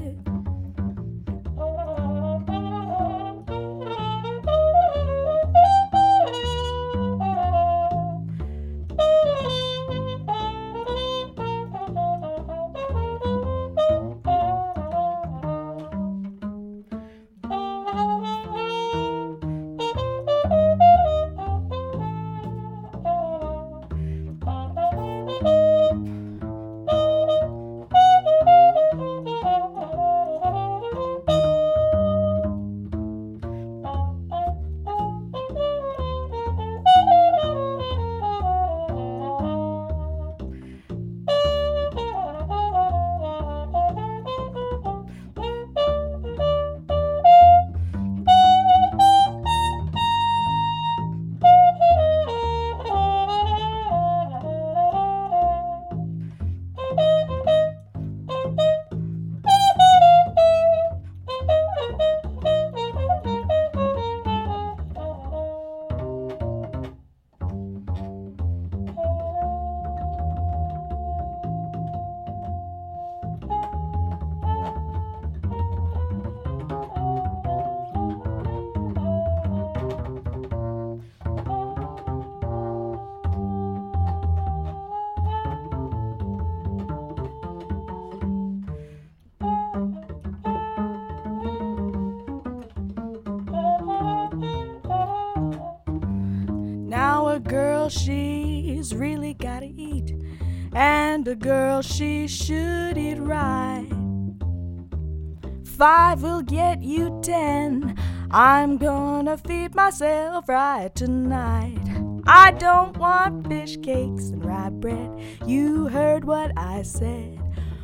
You 106.99 107.21
ten. 107.23 107.97
I'm 108.31 108.77
gonna 108.77 109.39
feed 109.39 109.75
myself 109.75 110.49
right 110.49 110.93
tonight. 110.95 111.79
I 112.27 112.51
don't 112.51 112.97
want 112.99 113.47
fish 113.47 113.77
cakes 113.83 114.31
and 114.31 114.45
rye 114.45 114.71
bread. 114.71 115.11
You 115.47 115.87
heard 115.87 116.25
what 116.25 116.51
I 116.57 116.83
said. 116.83 117.39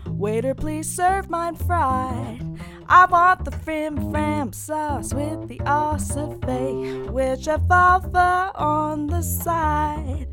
Waiter, 0.09 0.55
please 0.55 0.89
serve 0.89 1.31
mine 1.31 1.55
fried. 1.55 2.43
I 2.89 3.07
want 3.07 3.45
the 3.45 3.53
frim 3.53 4.11
fram 4.11 4.53
sauce 4.53 5.15
with 5.15 5.49
the 5.49 5.59
ossifay, 5.61 7.09
with 7.11 7.41
shafalfa 7.41 8.51
on 8.55 9.07
the 9.07 9.23
side. 9.23 10.27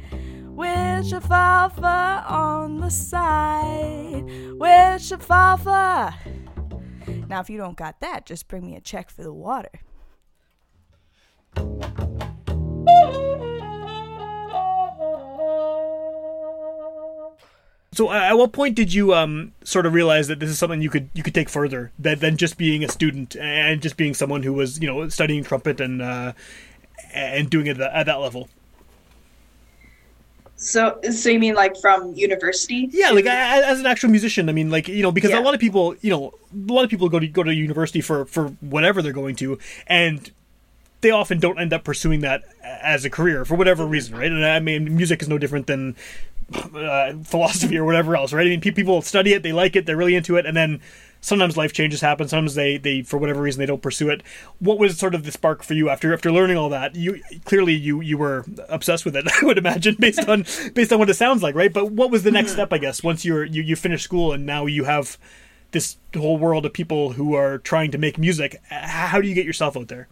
With 0.47 1.05
shafalfa 1.11 2.29
on 2.29 2.81
the 2.81 2.89
side. 2.89 4.23
With 4.59 5.01
shafalfa. 5.07 6.13
Now, 7.31 7.39
if 7.39 7.49
you 7.49 7.57
don't 7.57 7.77
got 7.77 8.01
that, 8.01 8.25
just 8.25 8.49
bring 8.49 8.65
me 8.65 8.75
a 8.75 8.81
check 8.81 9.09
for 9.09 9.23
the 9.23 9.31
water. 9.31 9.71
So, 17.93 18.11
at 18.11 18.33
what 18.33 18.51
point 18.51 18.75
did 18.75 18.93
you 18.93 19.13
um 19.13 19.53
sort 19.63 19.85
of 19.85 19.93
realize 19.93 20.27
that 20.27 20.41
this 20.41 20.49
is 20.49 20.59
something 20.59 20.81
you 20.81 20.89
could 20.89 21.09
you 21.13 21.23
could 21.23 21.33
take 21.33 21.47
further 21.47 21.93
than, 21.97 22.19
than 22.19 22.35
just 22.35 22.57
being 22.57 22.83
a 22.83 22.89
student 22.89 23.37
and 23.37 23.81
just 23.81 23.95
being 23.95 24.13
someone 24.13 24.43
who 24.43 24.51
was 24.51 24.81
you 24.81 24.87
know 24.87 25.07
studying 25.07 25.45
trumpet 25.45 25.79
and 25.79 26.01
uh, 26.01 26.33
and 27.13 27.49
doing 27.49 27.67
it 27.67 27.79
at 27.79 28.07
that 28.07 28.19
level? 28.19 28.49
So, 30.63 30.99
so 31.11 31.29
you 31.29 31.39
mean 31.39 31.55
like 31.55 31.75
from 31.81 32.13
university? 32.13 32.87
Yeah, 32.91 33.09
like 33.09 33.25
a- 33.25 33.31
as 33.31 33.79
an 33.79 33.87
actual 33.87 34.11
musician, 34.11 34.47
I 34.47 34.53
mean, 34.53 34.69
like 34.69 34.87
you 34.87 35.01
know, 35.01 35.11
because 35.11 35.31
Yeah. 35.31 35.39
a 35.39 35.41
lot 35.41 35.55
of 35.55 35.59
people, 35.59 35.95
you 36.01 36.11
know, 36.11 36.33
a 36.53 36.71
lot 36.71 36.83
of 36.83 36.89
people 36.91 37.09
go 37.09 37.19
to 37.19 37.27
go 37.27 37.41
to 37.41 37.51
university 37.53 37.99
for 37.99 38.25
for 38.25 38.49
whatever 38.61 39.01
they're 39.01 39.11
going 39.11 39.35
to, 39.37 39.57
and 39.87 40.29
they 41.01 41.09
often 41.09 41.39
don't 41.39 41.59
end 41.59 41.73
up 41.73 41.83
pursuing 41.83 42.21
that 42.21 42.43
as 42.63 43.03
a 43.05 43.09
career 43.09 43.43
for 43.43 43.55
whatever 43.55 43.87
reason, 43.87 44.15
right? 44.15 44.31
And 44.31 44.45
I 44.45 44.59
mean, 44.59 44.95
music 44.95 45.23
is 45.23 45.27
no 45.27 45.39
different 45.39 45.65
than 45.65 45.95
uh, 46.53 47.13
philosophy 47.23 47.77
or 47.77 47.85
whatever 47.85 48.15
else, 48.15 48.33
right? 48.33 48.45
I 48.45 48.49
mean, 48.49 48.61
people 48.61 49.01
study 49.01 49.33
it, 49.33 49.43
they 49.43 49.53
like 49.53 49.75
it, 49.75 49.85
they're 49.85 49.97
really 49.97 50.15
into 50.15 50.35
it, 50.35 50.45
and 50.45 50.55
then 50.55 50.81
sometimes 51.21 51.55
life 51.55 51.71
changes 51.71 52.01
happen. 52.01 52.27
Sometimes 52.27 52.55
they, 52.55 52.77
they 52.77 53.03
for 53.03 53.17
whatever 53.17 53.41
reason 53.41 53.59
they 53.59 53.65
don't 53.65 53.81
pursue 53.81 54.09
it. 54.09 54.21
What 54.59 54.79
was 54.79 54.97
sort 54.97 55.15
of 55.15 55.23
the 55.23 55.31
spark 55.31 55.63
for 55.63 55.73
you 55.73 55.89
after 55.89 56.13
after 56.13 56.31
learning 56.31 56.57
all 56.57 56.69
that? 56.69 56.95
You 56.95 57.21
clearly 57.45 57.73
you 57.73 58.01
you 58.01 58.17
were 58.17 58.45
obsessed 58.67 59.05
with 59.05 59.15
it. 59.15 59.25
I 59.41 59.45
would 59.45 59.57
imagine 59.57 59.95
based 59.99 60.27
on 60.27 60.45
based 60.73 60.91
on 60.91 60.99
what 60.99 61.09
it 61.09 61.15
sounds 61.15 61.41
like, 61.43 61.55
right? 61.55 61.71
But 61.71 61.91
what 61.91 62.11
was 62.11 62.23
the 62.23 62.31
next 62.31 62.51
step? 62.53 62.73
I 62.73 62.77
guess 62.77 63.03
once 63.03 63.23
you're 63.23 63.45
you 63.45 63.61
you 63.61 63.75
finish 63.75 64.03
school 64.03 64.33
and 64.33 64.45
now 64.45 64.65
you 64.65 64.83
have 64.83 65.17
this 65.71 65.97
whole 66.15 66.37
world 66.37 66.65
of 66.65 66.73
people 66.73 67.13
who 67.13 67.33
are 67.33 67.57
trying 67.59 67.91
to 67.91 67.97
make 67.97 68.17
music. 68.17 68.61
How 68.69 69.21
do 69.21 69.27
you 69.27 69.35
get 69.35 69.45
yourself 69.45 69.77
out 69.77 69.87
there? 69.87 70.07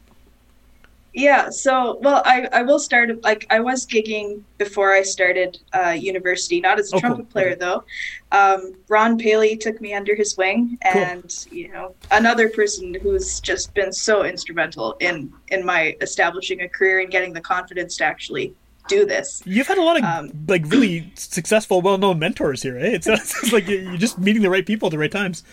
Yeah, 1.19 1.49
so 1.49 1.97
well, 2.01 2.21
I 2.25 2.47
I 2.59 2.61
will 2.61 2.79
start 2.79 3.07
like 3.29 3.45
I 3.49 3.59
was 3.59 3.85
gigging 3.85 4.41
before 4.57 4.91
I 4.93 5.01
started 5.01 5.57
uh, 5.73 5.89
university, 6.11 6.61
not 6.61 6.79
as 6.79 6.87
a 6.93 6.95
Oh, 6.95 6.99
cool. 6.99 6.99
trumpet 7.01 7.29
player 7.29 7.47
Okay. 7.53 7.59
though. 7.65 7.83
Um, 8.31 8.59
Ron 8.87 9.17
Paley 9.17 9.57
took 9.57 9.81
me 9.81 9.93
under 9.93 10.15
his 10.15 10.37
wing, 10.37 10.77
Cool. 10.91 11.01
and 11.03 11.45
you 11.51 11.67
know 11.73 11.93
another 12.11 12.47
person 12.49 12.93
who's 13.03 13.41
just 13.41 13.73
been 13.73 13.91
so 13.91 14.23
instrumental 14.23 14.95
in 15.01 15.15
in 15.49 15.65
my 15.65 15.81
establishing 15.99 16.61
a 16.61 16.69
career 16.69 16.99
and 17.01 17.11
getting 17.11 17.33
the 17.33 17.41
confidence 17.41 17.97
to 17.97 18.05
actually 18.05 18.53
do 18.87 19.05
this. 19.05 19.43
You've 19.45 19.67
had 19.67 19.77
a 19.77 19.83
lot 19.89 19.97
of 19.97 20.03
Um, 20.03 20.31
like 20.47 20.63
really 20.75 21.11
successful, 21.15 21.81
well-known 21.81 22.17
mentors 22.17 22.63
here. 22.63 22.77
Eh? 22.79 22.91
It's, 22.97 23.07
it's 23.07 23.51
like 23.57 23.67
you're 23.67 23.97
just 23.97 24.17
meeting 24.19 24.41
the 24.41 24.49
right 24.49 24.65
people 24.65 24.87
at 24.87 24.91
the 24.91 24.97
right 24.97 25.11
times. 25.11 25.43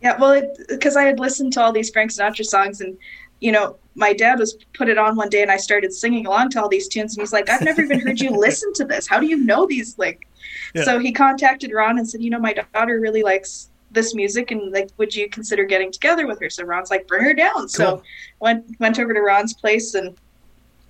Yeah, 0.00 0.16
well, 0.20 0.40
because 0.68 0.94
I 0.96 1.02
had 1.10 1.18
listened 1.18 1.52
to 1.54 1.60
all 1.62 1.72
these 1.72 1.90
Frank 1.90 2.12
Sinatra 2.12 2.44
songs, 2.44 2.80
and 2.80 2.96
you 3.40 3.52
know, 3.52 3.76
my 3.94 4.12
dad 4.12 4.38
was 4.38 4.56
put 4.74 4.88
it 4.88 4.98
on 4.98 5.16
one 5.16 5.28
day, 5.28 5.42
and 5.42 5.50
I 5.50 5.56
started 5.56 5.92
singing 5.92 6.26
along 6.26 6.50
to 6.50 6.62
all 6.62 6.68
these 6.68 6.88
tunes, 6.88 7.16
and 7.16 7.22
he's 7.22 7.32
like, 7.32 7.48
"I've 7.50 7.62
never 7.62 7.82
even 7.82 8.00
heard 8.00 8.20
you 8.20 8.30
listen 8.46 8.72
to 8.74 8.84
this. 8.84 9.06
How 9.08 9.18
do 9.20 9.26
you 9.26 9.36
know 9.44 9.66
these?" 9.66 9.96
Like, 9.98 10.26
Yeah. 10.74 10.84
so 10.84 10.98
he 10.98 11.12
contacted 11.12 11.72
Ron 11.72 11.98
and 11.98 12.08
said, 12.08 12.22
"You 12.22 12.30
know, 12.30 12.38
my 12.38 12.54
daughter 12.74 13.00
really 13.00 13.22
likes 13.22 13.70
this 13.90 14.14
music, 14.14 14.50
and 14.50 14.72
like, 14.72 14.88
would 14.98 15.14
you 15.14 15.28
consider 15.28 15.64
getting 15.64 15.90
together 15.90 16.26
with 16.26 16.40
her?" 16.40 16.50
So 16.50 16.64
Ron's 16.64 16.90
like, 16.90 17.06
"Bring 17.08 17.24
her 17.24 17.34
down." 17.34 17.68
So 17.68 18.02
went 18.40 18.64
went 18.78 18.98
over 18.98 19.12
to 19.14 19.20
Ron's 19.20 19.54
place, 19.54 19.94
and 19.94 20.16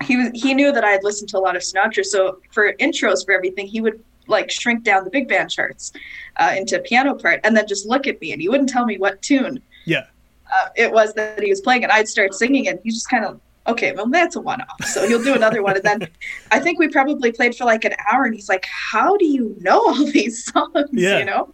he 0.03 0.17
was 0.17 0.29
he 0.33 0.53
knew 0.53 0.71
that 0.71 0.83
I 0.83 0.91
had 0.91 1.03
listened 1.03 1.29
to 1.29 1.37
a 1.37 1.41
lot 1.41 1.55
of 1.55 1.61
Sinatra, 1.61 2.05
so 2.05 2.39
for 2.51 2.73
intros 2.73 3.25
for 3.25 3.33
everything, 3.33 3.67
he 3.67 3.81
would 3.81 4.03
like 4.27 4.51
shrink 4.51 4.83
down 4.83 5.03
the 5.03 5.09
big 5.09 5.27
band 5.27 5.49
charts 5.49 5.91
uh, 6.37 6.53
into 6.55 6.77
piano 6.79 7.15
part, 7.15 7.39
and 7.43 7.57
then 7.57 7.67
just 7.67 7.87
look 7.87 8.05
at 8.05 8.21
me, 8.21 8.31
and 8.31 8.41
he 8.41 8.47
wouldn't 8.49 8.69
tell 8.69 8.85
me 8.85 8.97
what 8.97 9.21
tune 9.23 9.61
Yeah. 9.85 10.05
Uh, 10.53 10.69
it 10.75 10.91
was 10.91 11.13
that 11.13 11.41
he 11.41 11.49
was 11.49 11.61
playing, 11.61 11.83
and 11.83 11.91
I'd 11.91 12.07
start 12.07 12.33
singing, 12.33 12.67
and 12.67 12.79
he 12.83 12.89
just 12.89 13.09
kind 13.09 13.25
of, 13.25 13.39
okay, 13.67 13.91
well, 13.91 14.07
that's 14.07 14.35
a 14.35 14.41
one 14.41 14.61
off. 14.61 14.85
So 14.85 15.07
he'll 15.07 15.23
do 15.23 15.33
another 15.33 15.61
one. 15.61 15.75
And 15.75 15.83
then 15.83 16.07
I 16.51 16.59
think 16.59 16.79
we 16.79 16.87
probably 16.87 17.31
played 17.31 17.55
for 17.55 17.65
like 17.65 17.85
an 17.85 17.93
hour, 18.11 18.25
and 18.25 18.35
he's 18.35 18.49
like, 18.49 18.65
How 18.65 19.17
do 19.17 19.25
you 19.25 19.55
know 19.59 19.79
all 19.79 20.05
these 20.11 20.45
songs? 20.45 20.89
Yeah. 20.91 21.19
You 21.19 21.25
know? 21.25 21.53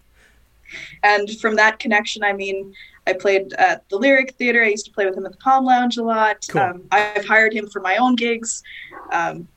And 1.04 1.30
from 1.40 1.56
that 1.56 1.80
connection, 1.80 2.24
I 2.24 2.34
mean, 2.34 2.74
I 3.08 3.14
played 3.14 3.54
at 3.54 3.88
the 3.90 3.98
Lyric 3.98 4.34
Theater. 4.36 4.64
I 4.64 4.70
used 4.70 4.86
to 4.86 4.92
play 4.92 5.06
with 5.06 5.16
him 5.16 5.26
at 5.26 5.32
the 5.32 5.38
Palm 5.38 5.64
Lounge 5.64 5.98
a 5.98 6.04
lot. 6.04 6.46
Cool. 6.50 6.62
Um, 6.62 6.84
I've 6.92 7.26
hired 7.26 7.54
him 7.54 7.68
for 7.68 7.82
my 7.82 7.98
own 7.98 8.16
gigs. 8.16 8.64
Um, 9.12 9.48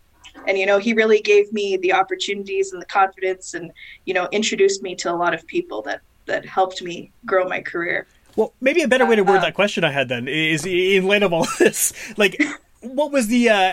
and 0.47 0.57
you 0.57 0.67
know 0.67 0.79
he 0.79 0.93
really 0.93 1.21
gave 1.21 1.53
me 1.53 1.77
the 1.79 1.93
opportunities 1.93 2.73
and 2.73 2.81
the 2.81 2.87
confidence 2.87 3.55
and 3.55 3.73
you 4.05 4.15
know 4.15 4.29
introduced 4.31 4.83
me 4.83 4.95
to 4.95 5.11
a 5.11 5.15
lot 5.15 5.35
of 5.35 5.45
people 5.47 5.83
that 5.83 6.01
that 6.27 6.45
helped 6.45 6.83
me 6.83 7.11
grow 7.27 7.49
my 7.49 7.61
career 7.61 8.07
Well, 8.39 8.53
maybe 8.61 8.83
a 8.83 8.89
better 8.89 9.05
way 9.05 9.17
to 9.17 9.25
word 9.25 9.39
Uh, 9.39 9.47
that 9.47 9.55
question 9.55 9.83
I 9.83 9.91
had 9.91 10.09
then 10.09 10.29
is 10.29 10.65
in 10.65 11.07
light 11.07 11.25
of 11.25 11.33
all 11.33 11.47
this, 11.59 11.93
like, 12.17 12.41
what 12.81 13.11
was 13.11 13.27
the, 13.27 13.49
uh, 13.49 13.73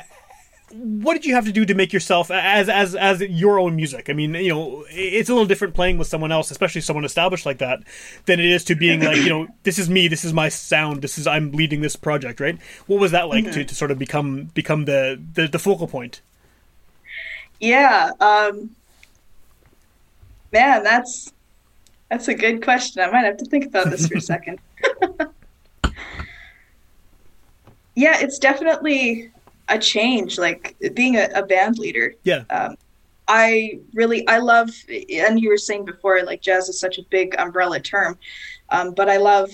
what 0.72 1.14
did 1.14 1.26
you 1.26 1.36
have 1.36 1.46
to 1.46 1.52
do 1.52 1.66
to 1.66 1.76
make 1.76 1.94
yourself 1.94 2.32
as 2.32 2.68
as 2.68 2.96
as 2.96 3.22
your 3.22 3.60
own 3.60 3.76
music? 3.76 4.10
I 4.10 4.14
mean, 4.14 4.34
you 4.34 4.50
know, 4.50 4.84
it's 4.90 5.30
a 5.30 5.34
little 5.34 5.46
different 5.46 5.76
playing 5.76 6.00
with 6.00 6.08
someone 6.08 6.32
else, 6.32 6.50
especially 6.50 6.82
someone 6.82 7.06
established 7.06 7.46
like 7.46 7.60
that, 7.60 7.84
than 8.26 8.40
it 8.40 8.48
is 8.48 8.64
to 8.66 8.76
being 8.76 9.02
like, 9.02 9.18
you 9.18 9.30
know, 9.30 9.48
this 9.62 9.78
is 9.78 9.88
me, 9.88 10.08
this 10.08 10.26
is 10.26 10.34
my 10.34 10.50
sound, 10.50 11.04
this 11.04 11.20
is 11.20 11.28
I'm 11.28 11.52
leading 11.52 11.82
this 11.82 11.96
project, 11.96 12.40
right? 12.40 12.58
What 12.88 13.00
was 13.00 13.12
that 13.12 13.30
like 13.30 13.52
to, 13.52 13.64
to 13.64 13.76
sort 13.76 13.92
of 13.92 14.00
become 14.00 14.46
become 14.56 14.86
the, 14.86 15.22
the 15.36 15.48
the 15.48 15.60
focal 15.60 15.88
point? 15.88 16.22
yeah 17.60 18.12
um 18.20 18.70
man 20.52 20.84
that's 20.84 21.32
that's 22.16 22.30
a 22.30 22.34
good 22.34 22.64
question. 22.64 23.02
I 23.04 23.12
might 23.12 23.26
have 23.26 23.36
to 23.38 23.46
think 23.46 23.66
about 23.66 23.90
this 23.90 24.08
for 24.08 24.18
a 24.18 24.22
second. 24.34 24.60
Yeah 27.98 28.20
it's 28.20 28.40
definitely 28.40 29.32
a 29.70 29.80
change 29.80 30.38
like 30.38 30.76
being 30.96 31.16
a, 31.16 31.30
a 31.34 31.44
band 31.46 31.78
leader. 31.78 32.14
Yeah, 32.24 32.44
um, 32.50 32.76
I 33.30 33.80
really 33.94 34.28
I 34.28 34.40
love 34.40 34.70
and 34.90 35.40
you 35.40 35.48
were 35.48 35.58
saying 35.58 35.86
before 35.86 36.22
like 36.24 36.42
jazz 36.42 36.68
is 36.68 36.78
such 36.78 36.98
a 36.98 37.04
big 37.04 37.36
umbrella 37.40 37.80
term, 37.80 38.18
um, 38.70 38.94
but 38.94 39.08
I 39.08 39.16
love 39.16 39.50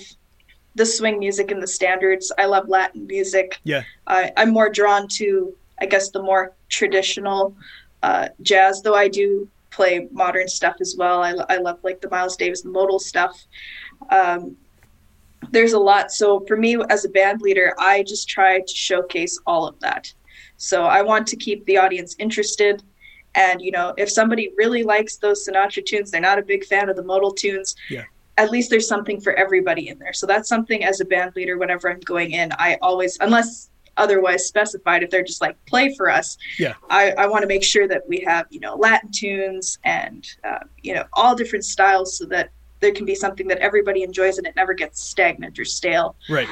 the 0.74 0.84
swing 0.84 1.20
music 1.20 1.52
and 1.52 1.62
the 1.62 1.68
standards. 1.68 2.32
I 2.36 2.46
love 2.46 2.68
Latin 2.68 3.06
music. 3.06 3.60
yeah, 3.62 3.84
I, 4.08 4.32
I'm 4.36 4.50
more 4.50 4.68
drawn 4.68 5.06
to 5.18 5.54
I 5.80 5.86
guess 5.86 6.10
the 6.10 6.20
more 6.20 6.52
traditional 6.68 7.54
uh, 8.02 8.30
jazz, 8.42 8.82
though 8.82 8.96
I 8.96 9.06
do 9.06 9.48
play 9.72 10.08
modern 10.12 10.46
stuff 10.46 10.76
as 10.80 10.94
well. 10.96 11.22
I, 11.22 11.34
I 11.48 11.56
love 11.56 11.78
like 11.82 12.00
the 12.00 12.10
Miles 12.10 12.36
Davis 12.36 12.64
modal 12.64 12.98
stuff. 12.98 13.44
Um, 14.10 14.56
there's 15.50 15.72
a 15.72 15.78
lot. 15.78 16.12
So 16.12 16.44
for 16.46 16.56
me 16.56 16.76
as 16.88 17.04
a 17.04 17.08
band 17.08 17.40
leader, 17.42 17.74
I 17.78 18.04
just 18.04 18.28
try 18.28 18.60
to 18.60 18.74
showcase 18.74 19.38
all 19.46 19.66
of 19.66 19.78
that. 19.80 20.12
So 20.56 20.84
I 20.84 21.02
want 21.02 21.26
to 21.28 21.36
keep 21.36 21.64
the 21.64 21.78
audience 21.78 22.14
interested. 22.18 22.82
And 23.34 23.60
you 23.60 23.72
know, 23.72 23.94
if 23.96 24.10
somebody 24.10 24.52
really 24.56 24.84
likes 24.84 25.16
those 25.16 25.46
Sinatra 25.46 25.84
tunes, 25.84 26.10
they're 26.10 26.20
not 26.20 26.38
a 26.38 26.42
big 26.42 26.64
fan 26.64 26.88
of 26.88 26.96
the 26.96 27.02
modal 27.02 27.32
tunes. 27.32 27.74
Yeah. 27.90 28.04
At 28.38 28.50
least 28.50 28.70
there's 28.70 28.88
something 28.88 29.20
for 29.20 29.32
everybody 29.34 29.88
in 29.88 29.98
there. 29.98 30.12
So 30.12 30.26
that's 30.26 30.48
something 30.48 30.84
as 30.84 31.00
a 31.00 31.04
band 31.04 31.34
leader, 31.36 31.58
whenever 31.58 31.90
I'm 31.90 32.00
going 32.00 32.30
in, 32.32 32.52
I 32.58 32.78
always, 32.80 33.18
unless 33.20 33.68
otherwise 33.96 34.46
specified, 34.46 35.02
if 35.02 35.10
they're 35.10 35.22
just 35.22 35.40
like 35.40 35.56
play 35.66 35.94
for 35.94 36.10
us, 36.10 36.38
Yeah. 36.58 36.74
I, 36.90 37.12
I 37.12 37.26
want 37.26 37.42
to 37.42 37.48
make 37.48 37.62
sure 37.64 37.86
that 37.88 38.08
we 38.08 38.20
have 38.20 38.46
you 38.50 38.60
know 38.60 38.74
Latin 38.76 39.10
tunes 39.10 39.78
and 39.84 40.26
uh, 40.44 40.60
you 40.82 40.94
know 40.94 41.04
all 41.12 41.34
different 41.34 41.64
styles 41.64 42.16
so 42.16 42.24
that 42.26 42.50
there 42.80 42.92
can 42.92 43.04
be 43.04 43.14
something 43.14 43.46
that 43.48 43.58
everybody 43.58 44.02
enjoys 44.02 44.38
and 44.38 44.46
it 44.46 44.56
never 44.56 44.74
gets 44.74 45.02
stagnant 45.02 45.58
or 45.58 45.64
stale. 45.64 46.16
right. 46.28 46.48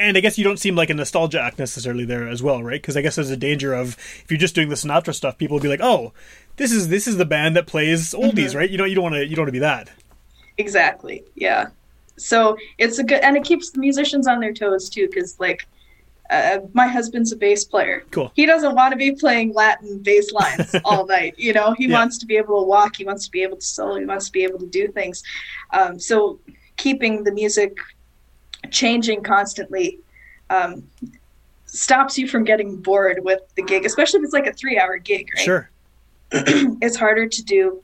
And 0.00 0.16
I 0.16 0.20
guess 0.20 0.38
you 0.38 0.44
don't 0.44 0.58
seem 0.58 0.74
like 0.74 0.88
a 0.88 0.94
nostalgia 0.94 1.38
act 1.42 1.58
necessarily 1.58 2.06
there 2.06 2.26
as 2.26 2.42
well, 2.42 2.62
right? 2.62 2.80
Because 2.80 2.96
I 2.96 3.02
guess 3.02 3.16
there's 3.16 3.28
a 3.28 3.36
danger 3.36 3.74
of 3.74 3.98
if 4.24 4.30
you're 4.30 4.38
just 4.38 4.54
doing 4.54 4.70
the 4.70 4.74
Sinatra 4.74 5.14
stuff, 5.14 5.36
people 5.36 5.56
will 5.58 5.62
be 5.62 5.68
like, 5.68 5.82
"Oh, 5.82 6.14
this 6.56 6.72
is 6.72 6.88
this 6.88 7.06
is 7.06 7.18
the 7.18 7.26
band 7.26 7.56
that 7.56 7.66
plays 7.66 8.14
oldies," 8.14 8.54
right? 8.56 8.70
You 8.70 8.78
know, 8.78 8.86
you 8.86 8.94
don't 8.94 9.02
want 9.04 9.16
to 9.16 9.26
you 9.26 9.36
don't 9.36 9.42
want 9.42 9.48
to 9.48 9.52
be 9.52 9.58
that. 9.58 9.90
Exactly. 10.56 11.24
Yeah. 11.34 11.68
So 12.16 12.56
it's 12.78 12.98
a 12.98 13.04
good, 13.04 13.20
and 13.22 13.36
it 13.36 13.44
keeps 13.44 13.70
the 13.70 13.80
musicians 13.80 14.26
on 14.26 14.40
their 14.40 14.52
toes 14.54 14.88
too, 14.88 15.08
because 15.08 15.38
like, 15.40 15.66
uh, 16.30 16.58
my 16.72 16.86
husband's 16.86 17.32
a 17.32 17.36
bass 17.36 17.64
player. 17.64 18.04
Cool. 18.10 18.32
He 18.34 18.46
doesn't 18.46 18.74
want 18.74 18.92
to 18.92 18.96
be 18.96 19.12
playing 19.12 19.52
Latin 19.52 19.98
bass 19.98 20.32
lines 20.32 20.74
all 20.84 21.06
night. 21.06 21.34
You 21.38 21.52
know, 21.52 21.72
he 21.76 21.86
Yeah. 21.86 21.98
wants 21.98 22.18
to 22.18 22.26
be 22.26 22.36
able 22.36 22.60
to 22.62 22.66
walk. 22.66 22.96
He 22.96 23.04
wants 23.04 23.24
to 23.26 23.30
be 23.30 23.42
able 23.42 23.56
to 23.56 23.64
solo. 23.64 23.96
He 23.96 24.06
wants 24.06 24.26
to 24.26 24.32
be 24.32 24.44
able 24.44 24.58
to 24.60 24.66
do 24.66 24.88
things. 24.88 25.22
Um, 25.72 25.98
so 25.98 26.40
keeping 26.76 27.24
the 27.24 27.32
music 27.32 27.76
changing 28.70 29.22
constantly 29.22 29.98
um, 30.50 30.88
stops 31.66 32.16
you 32.18 32.28
from 32.28 32.44
getting 32.44 32.76
bored 32.76 33.20
with 33.22 33.40
the 33.56 33.62
gig, 33.62 33.84
especially 33.84 34.20
if 34.20 34.24
it's 34.24 34.32
like 34.34 34.46
a 34.46 34.52
three-hour 34.52 34.98
gig. 34.98 35.28
Right? 35.36 35.44
Sure. 35.44 35.70
it's 36.32 36.96
harder 36.96 37.26
to 37.28 37.42
do 37.42 37.82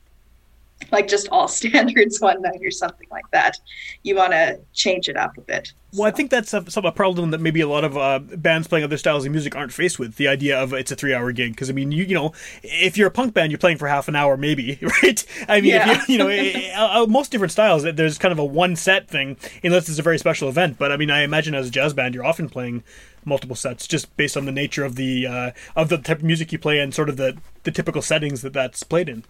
like 0.93 1.09
just 1.09 1.29
all 1.31 1.49
standards 1.49 2.21
one 2.21 2.41
night 2.43 2.61
or 2.63 2.71
something 2.71 3.09
like 3.11 3.31
that. 3.33 3.59
You 4.03 4.17
want 4.17 4.33
to 4.33 4.61
change 4.73 5.09
it 5.09 5.17
up 5.17 5.37
a 5.37 5.41
bit. 5.43 5.73
Well, 5.95 6.07
I 6.07 6.11
think 6.11 6.31
that's 6.31 6.53
a, 6.53 6.71
some 6.71 6.85
a 6.85 6.93
problem 6.93 7.31
that 7.31 7.41
maybe 7.41 7.63
a 7.63 7.69
lot 7.69 7.83
of 7.83 7.97
uh, 7.97 8.19
bands 8.19 8.69
playing 8.69 8.85
other 8.85 8.99
styles 8.99 9.25
of 9.25 9.33
music 9.33 9.57
aren't 9.57 9.73
faced 9.73 9.99
with. 9.99 10.17
The 10.17 10.29
idea 10.29 10.61
of 10.61 10.75
it's 10.75 10.93
a 10.93 10.97
three-hour 10.97 11.33
gig 11.33 11.53
because 11.53 11.71
I 11.71 11.73
mean, 11.73 11.93
you 11.93 12.05
you 12.05 12.15
know, 12.15 12.33
if 12.63 12.99
you're 12.99 13.09
a 13.09 13.11
punk 13.11 13.33
band, 13.33 13.51
you're 13.51 13.59
playing 13.59 13.79
for 13.79 13.89
half 13.89 14.07
an 14.07 14.15
hour, 14.15 14.37
maybe, 14.37 14.79
right? 15.03 15.25
I 15.49 15.63
mean, 15.63 15.71
Yeah. 15.71 15.93
if 15.93 16.09
you, 16.09 16.13
you 16.13 16.19
know, 16.19 16.29
eh, 16.29 16.73
uh, 16.77 17.05
uh, 17.05 17.07
most 17.07 17.31
different 17.33 17.53
styles, 17.53 17.85
there's 17.85 18.19
kind 18.19 18.33
of 18.33 18.39
a 18.39 18.45
one 18.45 18.77
set 18.77 19.09
thing, 19.09 19.39
unless 19.65 19.89
it's 19.89 19.99
a 19.99 20.03
very 20.03 20.19
special 20.19 20.49
event. 20.51 20.77
But 20.79 20.93
I 20.93 20.99
mean, 20.99 21.11
I 21.11 21.23
imagine 21.23 21.55
as 21.55 21.69
a 21.69 21.71
jazz 21.71 21.95
band, 21.95 22.15
you're 22.15 22.25
often 22.25 22.51
playing 22.51 22.83
multiple 23.25 23.57
sets 23.57 23.87
just 23.87 24.15
based 24.17 24.37
on 24.37 24.45
the 24.45 24.53
nature 24.53 24.85
of 24.85 24.97
the 24.97 25.27
uh, 25.27 25.51
of 25.75 25.89
the 25.89 25.97
type 25.99 26.19
of 26.19 26.25
music 26.25 26.53
you 26.53 26.59
play 26.59 26.81
and 26.81 26.95
sort 26.95 27.09
of 27.09 27.17
the 27.17 27.39
the 27.63 27.71
typical 27.71 28.03
settings 28.03 28.43
that 28.43 28.53
that's 28.53 28.83
played 28.83 29.09
in. 29.09 29.25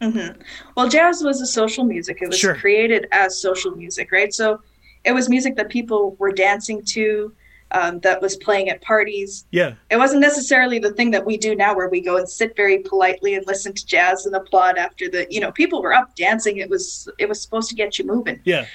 Well, 0.00 0.88
jazz 0.88 1.22
was 1.22 1.40
a 1.40 1.46
social 1.46 1.84
music. 1.84 2.18
It 2.20 2.28
was 2.28 2.38
Sure. 2.38 2.54
created 2.54 3.06
as 3.12 3.38
social 3.38 3.72
music, 3.72 4.12
right? 4.12 4.32
So 4.32 4.60
it 5.04 5.12
was 5.12 5.28
music 5.28 5.56
that 5.56 5.68
people 5.68 6.16
were 6.18 6.32
dancing 6.32 6.82
to, 6.86 7.32
um, 7.72 7.98
that 8.00 8.20
was 8.22 8.36
playing 8.36 8.68
at 8.68 8.80
parties. 8.82 9.46
Yeah, 9.50 9.74
It 9.90 9.96
wasn't 9.96 10.20
necessarily 10.20 10.78
the 10.78 10.92
thing 10.92 11.10
that 11.12 11.24
we 11.24 11.36
do 11.36 11.56
now, 11.56 11.74
where 11.74 11.88
we 11.88 12.00
go 12.00 12.16
and 12.16 12.28
sit 12.28 12.54
very 12.56 12.78
politely 12.78 13.34
and 13.34 13.44
listen 13.46 13.72
to 13.72 13.86
jazz 13.86 14.26
and 14.26 14.34
applaud 14.36 14.76
after 14.78 15.08
the. 15.08 15.26
You 15.30 15.40
know, 15.40 15.50
people 15.52 15.82
were 15.82 15.92
up 15.92 16.14
dancing. 16.14 16.58
It 16.58 16.70
was 16.70 17.08
it 17.18 17.28
was 17.28 17.40
supposed 17.40 17.68
to 17.70 17.74
get 17.74 17.98
you 17.98 18.04
moving. 18.06 18.40
yeah, 18.44 18.66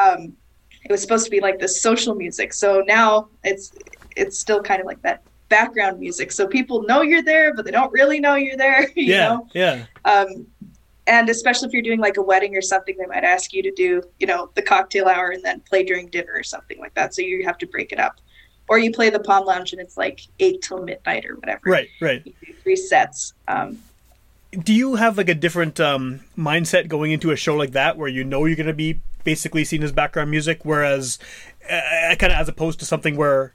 um, 0.00 0.36
it 0.84 0.90
was 0.90 1.00
supposed 1.00 1.24
to 1.24 1.30
be 1.30 1.40
like 1.40 1.60
this 1.60 1.80
social 1.80 2.14
music. 2.16 2.52
So 2.52 2.82
now 2.86 3.28
it's 3.44 3.72
it's 4.16 4.38
still 4.38 4.60
kind 4.60 4.80
of 4.80 4.86
like 4.86 5.00
that 5.02 5.22
background 5.52 6.00
music. 6.00 6.32
So 6.32 6.46
people 6.46 6.82
know 6.84 7.02
you're 7.02 7.22
there, 7.22 7.52
but 7.52 7.66
they 7.66 7.70
don't 7.70 7.92
really 7.92 8.18
know 8.18 8.36
you're 8.36 8.56
there. 8.56 8.88
You 8.96 9.14
yeah, 9.14 9.28
know, 9.28 9.48
yeah. 9.52 9.84
um, 10.04 10.46
and 11.06 11.28
especially 11.28 11.68
if 11.68 11.74
you're 11.74 11.82
doing 11.82 12.00
like 12.00 12.16
a 12.16 12.22
wedding 12.22 12.56
or 12.56 12.62
something, 12.62 12.96
they 12.96 13.06
might 13.06 13.24
ask 13.24 13.52
you 13.52 13.62
to 13.62 13.70
do 13.72 14.02
you 14.18 14.26
know 14.26 14.50
the 14.54 14.62
cocktail 14.62 15.08
hour 15.08 15.30
and 15.30 15.42
then 15.42 15.60
play 15.60 15.82
during 15.84 16.08
dinner 16.08 16.32
or 16.34 16.42
something 16.42 16.78
like 16.78 16.94
that. 16.94 17.14
So 17.14 17.20
you 17.20 17.44
have 17.44 17.58
to 17.58 17.66
break 17.66 17.92
it 17.92 18.00
up, 18.00 18.20
or 18.68 18.78
you 18.78 18.92
play 18.92 19.10
the 19.10 19.20
palm 19.20 19.44
lounge 19.44 19.72
and 19.72 19.80
it's 19.80 19.98
like 19.98 20.20
eight 20.38 20.62
till 20.62 20.82
midnight 20.82 21.26
or 21.26 21.34
whatever. 21.36 21.60
Right, 21.66 21.88
right. 22.00 22.34
Three 22.62 22.76
sets. 22.76 23.34
Um, 23.46 23.78
do 24.52 24.72
you 24.72 24.96
have 24.96 25.18
like 25.18 25.28
a 25.28 25.34
different 25.34 25.80
um, 25.80 26.20
mindset 26.36 26.88
going 26.88 27.12
into 27.12 27.30
a 27.30 27.36
show 27.36 27.56
like 27.56 27.72
that 27.72 27.98
where 27.98 28.08
you 28.08 28.24
know 28.24 28.44
you're 28.46 28.56
going 28.56 28.66
to 28.66 28.74
be 28.74 29.00
basically 29.24 29.64
seen 29.64 29.82
as 29.82 29.92
background 29.92 30.30
music 30.30 30.64
whereas 30.64 31.18
uh, 31.70 32.14
kind 32.18 32.32
of 32.32 32.38
as 32.38 32.48
opposed 32.48 32.78
to 32.80 32.84
something 32.84 33.16
where 33.16 33.54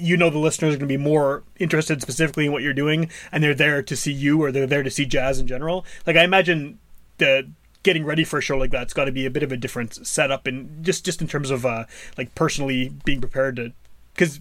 you 0.00 0.16
know 0.16 0.30
the 0.30 0.38
listeners 0.38 0.74
are 0.74 0.78
going 0.78 0.88
to 0.88 0.92
be 0.92 0.96
more 0.96 1.42
interested 1.58 2.00
specifically 2.02 2.46
in 2.46 2.52
what 2.52 2.62
you're 2.62 2.72
doing 2.72 3.10
and 3.30 3.42
they're 3.42 3.54
there 3.54 3.82
to 3.82 3.96
see 3.96 4.12
you 4.12 4.42
or 4.42 4.50
they're 4.50 4.66
there 4.66 4.82
to 4.82 4.90
see 4.90 5.04
jazz 5.04 5.38
in 5.38 5.46
general 5.46 5.84
like 6.06 6.16
i 6.16 6.24
imagine 6.24 6.78
the 7.18 7.48
getting 7.82 8.04
ready 8.04 8.24
for 8.24 8.38
a 8.38 8.42
show 8.42 8.58
like 8.58 8.70
that's 8.70 8.92
got 8.92 9.04
to 9.04 9.12
be 9.12 9.24
a 9.24 9.30
bit 9.30 9.42
of 9.42 9.52
a 9.52 9.56
different 9.56 10.06
setup 10.06 10.46
and 10.46 10.84
just 10.84 11.04
just 11.04 11.20
in 11.20 11.28
terms 11.28 11.50
of 11.50 11.64
uh 11.64 11.84
like 12.18 12.34
personally 12.34 12.92
being 13.04 13.20
prepared 13.20 13.56
to 13.56 13.72
because 14.14 14.40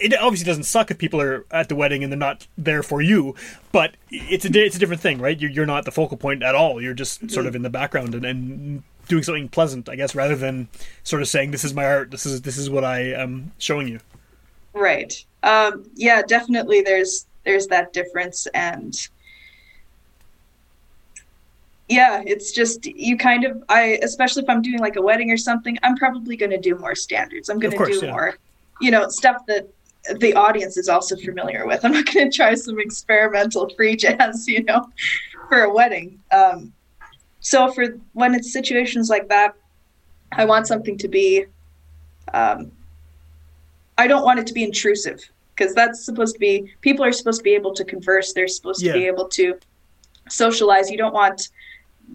it 0.00 0.16
obviously 0.18 0.46
doesn't 0.46 0.64
suck 0.64 0.90
if 0.90 0.98
people 0.98 1.20
are 1.20 1.44
at 1.50 1.68
the 1.68 1.74
wedding 1.74 2.02
and 2.02 2.12
they're 2.12 2.18
not 2.18 2.46
there 2.56 2.82
for 2.82 3.02
you, 3.02 3.34
but 3.72 3.94
it's 4.10 4.44
a 4.44 4.64
it's 4.64 4.76
a 4.76 4.78
different 4.78 5.02
thing, 5.02 5.18
right? 5.18 5.40
You're, 5.40 5.50
you're 5.50 5.66
not 5.66 5.84
the 5.84 5.90
focal 5.90 6.16
point 6.16 6.42
at 6.42 6.54
all. 6.54 6.80
You're 6.80 6.94
just 6.94 7.30
sort 7.30 7.46
of 7.46 7.56
in 7.56 7.62
the 7.62 7.70
background 7.70 8.14
and, 8.14 8.24
and 8.24 8.82
doing 9.08 9.22
something 9.22 9.48
pleasant, 9.48 9.88
I 9.88 9.96
guess, 9.96 10.14
rather 10.14 10.36
than 10.36 10.68
sort 11.02 11.22
of 11.22 11.28
saying 11.28 11.50
this 11.50 11.64
is 11.64 11.74
my 11.74 11.84
art. 11.84 12.10
This 12.10 12.26
is 12.26 12.42
this 12.42 12.56
is 12.56 12.70
what 12.70 12.84
I 12.84 13.00
am 13.00 13.52
showing 13.58 13.88
you. 13.88 14.00
Right. 14.72 15.24
Um, 15.42 15.90
yeah, 15.94 16.22
definitely. 16.22 16.82
There's 16.82 17.26
there's 17.44 17.66
that 17.68 17.92
difference, 17.92 18.46
and 18.48 18.94
yeah, 21.88 22.22
it's 22.26 22.52
just 22.52 22.86
you 22.86 23.16
kind 23.16 23.44
of 23.44 23.62
I, 23.68 23.98
especially 24.02 24.42
if 24.42 24.50
I'm 24.50 24.62
doing 24.62 24.78
like 24.78 24.96
a 24.96 25.02
wedding 25.02 25.30
or 25.30 25.36
something, 25.36 25.78
I'm 25.82 25.96
probably 25.96 26.36
going 26.36 26.50
to 26.50 26.58
do 26.58 26.76
more 26.76 26.94
standards. 26.94 27.48
I'm 27.48 27.58
going 27.58 27.76
to 27.76 27.84
do 27.84 28.06
yeah. 28.06 28.10
more, 28.10 28.36
you 28.80 28.90
know, 28.90 29.08
stuff 29.08 29.46
that 29.46 29.68
the 30.16 30.34
audience 30.34 30.76
is 30.76 30.88
also 30.88 31.16
familiar 31.16 31.66
with. 31.66 31.84
I'm 31.84 31.92
not 31.92 32.12
going 32.12 32.30
to 32.30 32.36
try 32.36 32.54
some 32.54 32.78
experimental 32.78 33.68
free 33.76 33.96
jazz, 33.96 34.46
you 34.46 34.64
know, 34.64 34.88
for 35.48 35.62
a 35.62 35.72
wedding. 35.72 36.20
Um, 36.30 36.72
so 37.40 37.72
for 37.72 37.96
when 38.12 38.34
it's 38.34 38.52
situations 38.52 39.08
like 39.08 39.28
that, 39.28 39.54
I 40.32 40.44
want 40.44 40.66
something 40.66 40.98
to 40.98 41.08
be. 41.08 41.46
Um, 42.34 42.72
I 43.98 44.06
don't 44.06 44.24
want 44.24 44.38
it 44.38 44.46
to 44.46 44.54
be 44.54 44.62
intrusive 44.64 45.20
because 45.54 45.74
that's 45.74 46.04
supposed 46.04 46.34
to 46.34 46.38
be 46.38 46.72
people 46.80 47.04
are 47.04 47.12
supposed 47.12 47.40
to 47.40 47.44
be 47.44 47.54
able 47.54 47.74
to 47.74 47.84
converse. 47.84 48.32
They're 48.32 48.48
supposed 48.48 48.80
Yeah. 48.82 48.92
to 48.92 48.98
be 48.98 49.06
able 49.06 49.28
to 49.30 49.58
socialize. 50.28 50.90
You 50.90 50.98
don't 50.98 51.14
want 51.14 51.48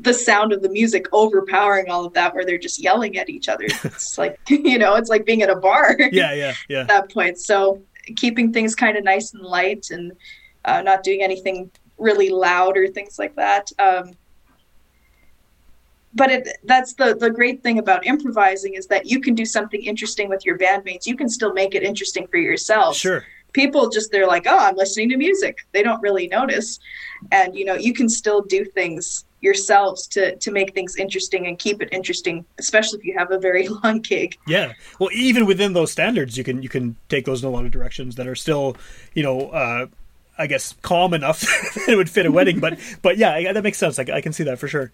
the 0.01 0.13
sound 0.13 0.53
of 0.53 0.61
the 0.63 0.69
music 0.69 1.05
overpowering 1.11 1.89
all 1.91 2.03
of 2.05 2.13
that 2.13 2.33
where 2.33 2.45
they're 2.45 2.57
just 2.57 2.81
yelling 2.81 3.17
at 3.17 3.29
each 3.29 3.47
other. 3.49 3.65
It's 3.83 4.17
like 4.17 4.39
you 4.49 4.77
know, 4.79 4.95
it's 4.95 5.09
like 5.09 5.25
being 5.25 5.41
at 5.43 5.49
a 5.49 5.55
bar 5.55 5.95
Yeah, 6.11 6.33
yeah, 6.33 6.53
yeah. 6.69 6.79
at 6.81 6.87
that 6.87 7.11
point. 7.11 7.37
So 7.37 7.81
keeping 8.15 8.51
things 8.51 8.75
kind 8.75 8.97
of 8.97 9.03
nice 9.03 9.33
and 9.33 9.43
light 9.43 9.91
and 9.91 10.13
uh, 10.65 10.81
not 10.81 11.03
doing 11.03 11.21
anything 11.21 11.69
really 11.97 12.29
loud 12.29 12.77
or 12.77 12.87
things 12.87 13.19
like 13.19 13.35
that. 13.35 13.71
Um, 13.79 14.13
but 16.15 16.31
it, 16.31 16.47
that's 16.63 16.93
the 16.93 17.15
the 17.15 17.29
great 17.29 17.63
thing 17.63 17.79
about 17.79 18.05
improvising 18.05 18.75
is 18.75 18.87
that 18.87 19.05
you 19.05 19.19
can 19.19 19.35
do 19.35 19.45
something 19.45 19.81
interesting 19.83 20.29
with 20.29 20.45
your 20.45 20.57
bandmates. 20.57 21.05
You 21.05 21.15
can 21.15 21.29
still 21.29 21.53
make 21.53 21.75
it 21.75 21.83
interesting 21.83 22.27
for 22.27 22.37
yourself. 22.37 22.95
Sure. 22.95 23.25
People 23.53 23.89
just 23.89 24.11
they're 24.11 24.27
like, 24.27 24.45
oh, 24.47 24.57
I'm 24.57 24.75
listening 24.75 25.09
to 25.09 25.17
music. 25.17 25.59
They 25.73 25.83
don't 25.83 26.01
really 26.01 26.27
notice, 26.27 26.79
and 27.31 27.55
you 27.55 27.65
know 27.65 27.75
you 27.75 27.93
can 27.93 28.09
still 28.09 28.41
do 28.41 28.65
things 28.65 29.25
yourselves 29.41 30.07
to 30.07 30.35
to 30.37 30.51
make 30.51 30.73
things 30.73 30.95
interesting 30.95 31.45
and 31.47 31.59
keep 31.59 31.81
it 31.81 31.89
interesting, 31.91 32.45
especially 32.57 32.99
if 32.99 33.05
you 33.05 33.15
have 33.17 33.31
a 33.31 33.37
very 33.37 33.67
long 33.83 33.99
gig. 33.99 34.37
Yeah. 34.47 34.73
Well, 34.99 35.09
even 35.13 35.45
within 35.45 35.73
those 35.73 35.91
standards, 35.91 36.37
you 36.37 36.43
can 36.43 36.63
you 36.63 36.69
can 36.69 36.95
take 37.09 37.25
those 37.25 37.43
in 37.43 37.49
a 37.49 37.51
lot 37.51 37.65
of 37.65 37.71
directions 37.71 38.15
that 38.15 38.27
are 38.27 38.35
still, 38.35 38.75
you 39.13 39.21
know, 39.21 39.49
uh, 39.49 39.87
I 40.37 40.47
guess 40.47 40.75
calm 40.81 41.13
enough 41.13 41.41
that 41.75 41.89
it 41.89 41.95
would 41.95 42.09
fit 42.09 42.25
a 42.25 42.31
wedding. 42.31 42.59
But 42.59 42.79
but 43.01 43.17
yeah, 43.17 43.51
that 43.53 43.63
makes 43.63 43.77
sense. 43.77 43.99
I, 43.99 44.05
I 44.13 44.21
can 44.21 44.33
see 44.33 44.43
that 44.45 44.57
for 44.57 44.67
sure. 44.67 44.89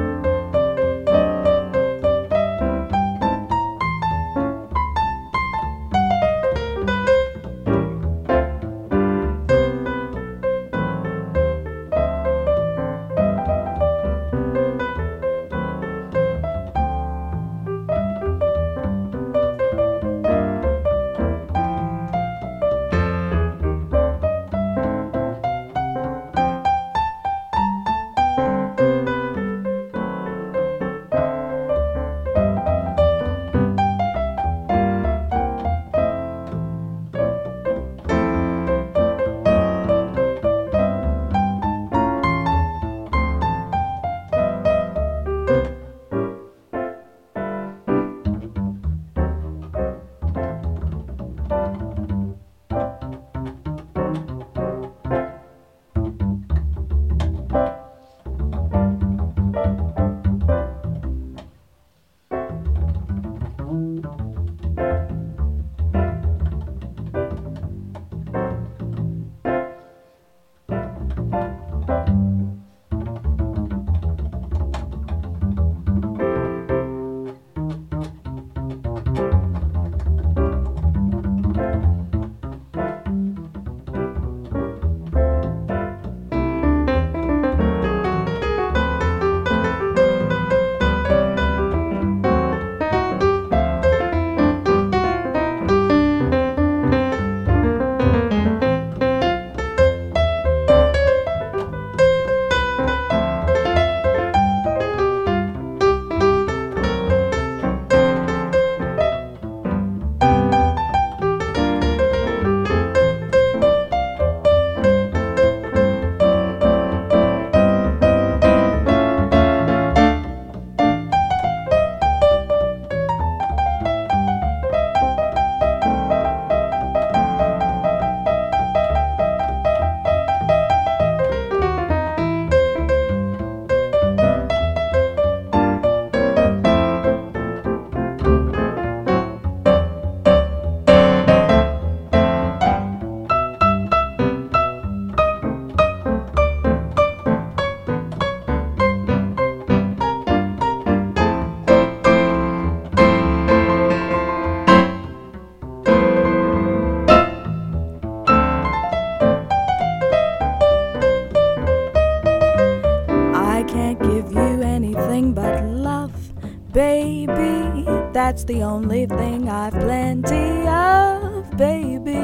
That's 168.30 168.43
the 168.43 168.61
only 168.61 169.07
thing 169.07 169.49
I've 169.49 169.73
plenty 169.73 170.67
of, 170.67 171.57
baby. 171.57 172.21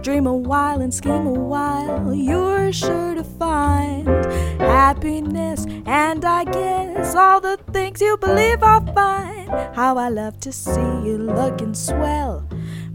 Dream 0.00 0.28
a 0.28 0.36
while 0.36 0.80
and 0.80 0.94
scheme 0.94 1.26
a 1.26 1.32
while, 1.32 2.14
you're 2.14 2.72
sure 2.72 3.16
to 3.16 3.24
find 3.24 4.06
happiness. 4.60 5.66
And 5.84 6.24
I 6.24 6.44
guess 6.44 7.16
all 7.16 7.40
the 7.40 7.56
things 7.72 8.00
you 8.00 8.16
believe 8.18 8.62
are 8.62 8.86
fine. 8.94 9.48
How 9.74 9.98
I 9.98 10.10
love 10.10 10.38
to 10.42 10.52
see 10.52 10.92
you 11.04 11.18
looking 11.18 11.74
swell. 11.74 12.48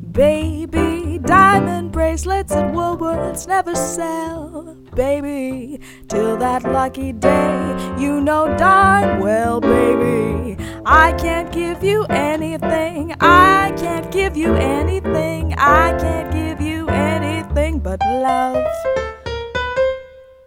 Baby, 0.10 1.20
diamond 1.20 1.92
bracelets 1.92 2.54
at 2.54 2.72
Woolworths 2.72 3.46
never 3.46 3.76
sell. 3.76 4.74
Baby, 4.96 5.82
till 6.08 6.38
that 6.38 6.64
lucky 6.64 7.12
day, 7.12 7.96
you 8.00 8.22
know 8.22 8.56
darn 8.58 9.20
well, 9.20 9.60
baby. 9.60 10.58
I 10.90 11.12
can't 11.12 11.52
give 11.52 11.84
you 11.84 12.06
anything, 12.06 13.14
I 13.20 13.74
can't 13.76 14.10
give 14.10 14.38
you 14.38 14.56
anything, 14.56 15.54
I 15.56 15.92
can't 16.00 16.32
give 16.32 16.62
you 16.62 16.88
anything 16.88 17.80
but 17.80 18.00
love. 18.00 18.66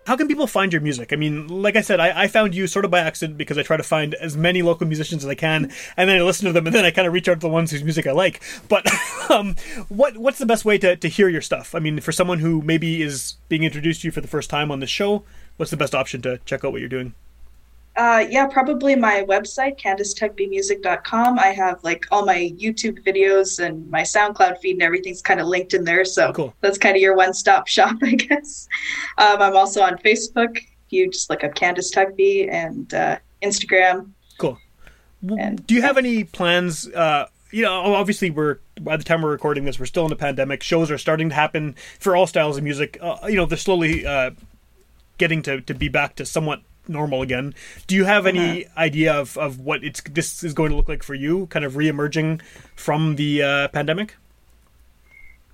How 0.06 0.16
can 0.16 0.28
people 0.28 0.46
find 0.46 0.72
your 0.72 0.80
music? 0.80 1.12
I 1.12 1.16
mean, 1.16 1.46
like 1.48 1.76
I 1.76 1.82
said, 1.82 2.00
I, 2.00 2.22
I 2.22 2.28
found 2.28 2.54
you 2.54 2.66
sort 2.66 2.86
of 2.86 2.90
by 2.90 3.00
accident 3.00 3.36
because 3.36 3.58
I 3.58 3.62
try 3.62 3.76
to 3.76 3.82
find 3.82 4.14
as 4.14 4.34
many 4.34 4.62
local 4.62 4.86
musicians 4.86 5.24
as 5.24 5.28
I 5.28 5.34
can, 5.34 5.70
and 5.98 6.08
then 6.08 6.16
I 6.16 6.22
listen 6.22 6.46
to 6.46 6.54
them, 6.54 6.66
and 6.66 6.74
then 6.74 6.86
I 6.86 6.90
kind 6.90 7.06
of 7.06 7.12
reach 7.12 7.28
out 7.28 7.34
to 7.34 7.40
the 7.40 7.48
ones 7.50 7.70
whose 7.70 7.84
music 7.84 8.06
I 8.06 8.12
like. 8.12 8.40
But 8.66 8.86
um, 9.28 9.56
what 9.90 10.16
what's 10.16 10.38
the 10.38 10.46
best 10.46 10.64
way 10.64 10.78
to, 10.78 10.96
to 10.96 11.08
hear 11.08 11.28
your 11.28 11.42
stuff? 11.42 11.74
I 11.74 11.80
mean, 11.80 12.00
for 12.00 12.12
someone 12.12 12.38
who 12.38 12.62
maybe 12.62 13.02
is 13.02 13.34
being 13.50 13.62
introduced 13.62 14.00
to 14.00 14.08
you 14.08 14.12
for 14.12 14.22
the 14.22 14.26
first 14.26 14.48
time 14.48 14.70
on 14.70 14.80
this 14.80 14.88
show, 14.88 15.22
what's 15.58 15.70
the 15.70 15.76
best 15.76 15.94
option 15.94 16.22
to 16.22 16.38
check 16.46 16.64
out 16.64 16.72
what 16.72 16.80
you're 16.80 16.88
doing? 16.88 17.12
Uh, 17.96 18.24
yeah, 18.30 18.46
probably 18.46 18.94
my 18.96 19.24
website, 19.28 19.78
CandiceTugbyMusic.com. 19.78 21.38
I 21.38 21.48
have 21.48 21.82
like 21.82 22.06
all 22.10 22.24
my 22.24 22.52
YouTube 22.58 23.04
videos 23.04 23.58
and 23.64 23.88
my 23.90 24.02
SoundCloud 24.02 24.58
feed 24.60 24.72
and 24.74 24.82
everything's 24.82 25.20
kind 25.22 25.40
of 25.40 25.46
linked 25.46 25.74
in 25.74 25.84
there. 25.84 26.04
So 26.04 26.32
Cool. 26.32 26.54
that's 26.60 26.78
kind 26.78 26.96
of 26.96 27.02
your 27.02 27.16
one 27.16 27.34
stop 27.34 27.66
shop, 27.76 27.96
I 28.02 28.12
guess. 28.14 28.68
Um, 29.18 29.42
I'm 29.42 29.56
also 29.56 29.82
on 29.82 29.98
Facebook. 29.98 30.56
If 30.58 30.64
you 30.90 31.10
just 31.10 31.30
look 31.30 31.44
up 31.44 31.54
Candice 31.54 31.92
Tugby 31.94 32.50
and 32.50 32.92
uh, 32.94 33.18
Instagram. 33.42 34.10
Cool. 34.38 34.58
And- 35.38 35.66
Do 35.66 35.74
you 35.74 35.82
have 35.82 35.98
any 35.98 36.24
plans? 36.24 36.88
Uh, 36.88 37.26
you 37.50 37.62
know, 37.62 37.72
obviously, 37.94 38.30
we're 38.30 38.58
by 38.80 38.96
the 38.96 39.04
time 39.04 39.20
we're 39.22 39.30
recording 39.32 39.64
this, 39.64 39.78
we're 39.78 39.86
still 39.86 40.06
in 40.06 40.12
a 40.12 40.16
pandemic. 40.16 40.62
Shows 40.62 40.90
are 40.90 40.96
starting 40.98 41.28
to 41.30 41.34
happen 41.34 41.74
for 41.98 42.14
all 42.16 42.26
styles 42.26 42.56
of 42.56 42.62
music. 42.64 42.96
Uh, 43.00 43.16
you 43.26 43.34
know, 43.34 43.44
they're 43.44 43.58
slowly 43.58 44.06
uh, 44.06 44.30
getting 45.18 45.42
to, 45.42 45.60
to 45.62 45.74
be 45.74 45.88
back 45.88 46.14
to 46.16 46.24
somewhat 46.24 46.62
normal 46.88 47.22
again. 47.22 47.54
Do 47.86 47.94
you 47.94 48.04
have 48.04 48.26
any 48.26 48.66
idea 48.76 49.12
of, 49.14 49.36
of 49.36 49.60
what 49.60 49.84
it's 49.84 50.00
this 50.02 50.42
is 50.42 50.54
going 50.54 50.70
to 50.70 50.76
look 50.76 50.88
like 50.88 51.02
for 51.02 51.14
you, 51.14 51.46
kind 51.46 51.64
of 51.64 51.74
reemerging 51.74 52.40
from 52.74 53.16
the 53.16 53.42
uh, 53.42 53.68
pandemic? 53.68 54.16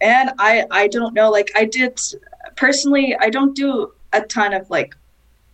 And 0.01 0.31
I, 0.39 0.67
I 0.71 0.89
don't 0.89 1.15
know, 1.15 1.31
like 1.31 1.51
I 1.57 1.65
did 1.65 1.99
personally, 2.57 3.17
I 3.19 3.31
don't 3.31 3.55
do 3.55 3.93
a 4.13 4.21
ton 4.23 4.53
of 4.53 4.69
like 4.71 4.95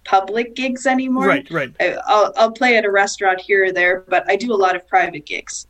public 0.04 0.54
gigs 0.54 0.86
anymore. 0.86 1.26
Right, 1.26 1.48
right. 1.50 1.74
I, 1.80 1.96
I'll 2.06 2.32
I'll 2.36 2.50
play 2.52 2.76
at 2.76 2.84
a 2.84 2.90
restaurant 2.90 3.40
here 3.40 3.66
or 3.66 3.72
there, 3.72 4.04
but 4.08 4.28
I 4.28 4.36
do 4.36 4.52
a 4.52 4.56
lot 4.56 4.74
of 4.74 4.86
private 4.88 5.26
gigs. 5.26 5.66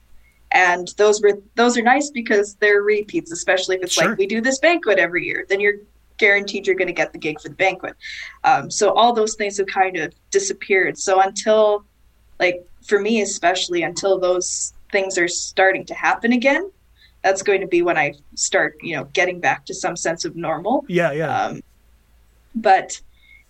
And 0.52 0.88
those 0.96 1.22
were 1.22 1.38
those 1.54 1.76
are 1.78 1.82
nice 1.82 2.10
because 2.10 2.54
they're 2.56 2.82
repeats, 2.82 3.32
especially 3.32 3.76
if 3.76 3.82
it's 3.82 3.92
Sure. 3.92 4.10
like 4.10 4.18
we 4.18 4.26
do 4.26 4.40
this 4.40 4.58
banquet 4.58 4.98
every 4.98 5.24
year. 5.24 5.46
Then 5.48 5.60
you're 5.60 5.76
guaranteed 6.22 6.68
you're 6.68 6.76
going 6.76 6.94
to 6.94 7.00
get 7.02 7.12
the 7.12 7.18
gig 7.18 7.40
for 7.40 7.48
the 7.48 7.56
banquet. 7.56 7.96
Um, 8.44 8.70
so 8.70 8.94
all 8.94 9.12
those 9.12 9.34
things 9.34 9.58
have 9.58 9.66
kind 9.66 9.96
of 9.96 10.14
disappeared. 10.30 10.96
So 10.96 11.20
until, 11.20 11.84
like 12.38 12.64
for 12.86 13.00
me 13.00 13.22
especially, 13.22 13.82
until 13.82 14.20
those 14.20 14.72
things 14.92 15.18
are 15.18 15.26
starting 15.26 15.84
to 15.86 15.94
happen 15.94 16.32
again, 16.32 16.70
that's 17.24 17.42
going 17.42 17.60
to 17.60 17.66
be 17.66 17.82
when 17.82 17.98
I 17.98 18.14
start, 18.36 18.76
you 18.82 18.94
know, 18.94 19.04
getting 19.12 19.40
back 19.40 19.66
to 19.66 19.74
some 19.74 19.96
sense 19.96 20.24
of 20.24 20.36
normal. 20.36 20.84
Yeah, 20.88 21.10
yeah. 21.10 21.36
Um, 21.36 21.60
but 22.54 23.00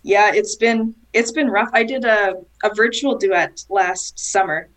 yeah, 0.01 0.31
it's 0.33 0.55
been 0.55 0.95
it's 1.13 1.31
been 1.31 1.49
rough. 1.49 1.69
I 1.73 1.83
did 1.83 2.05
a, 2.05 2.33
a 2.63 2.73
virtual 2.73 3.15
duet 3.19 3.63
last 3.69 4.17
summer 4.17 4.67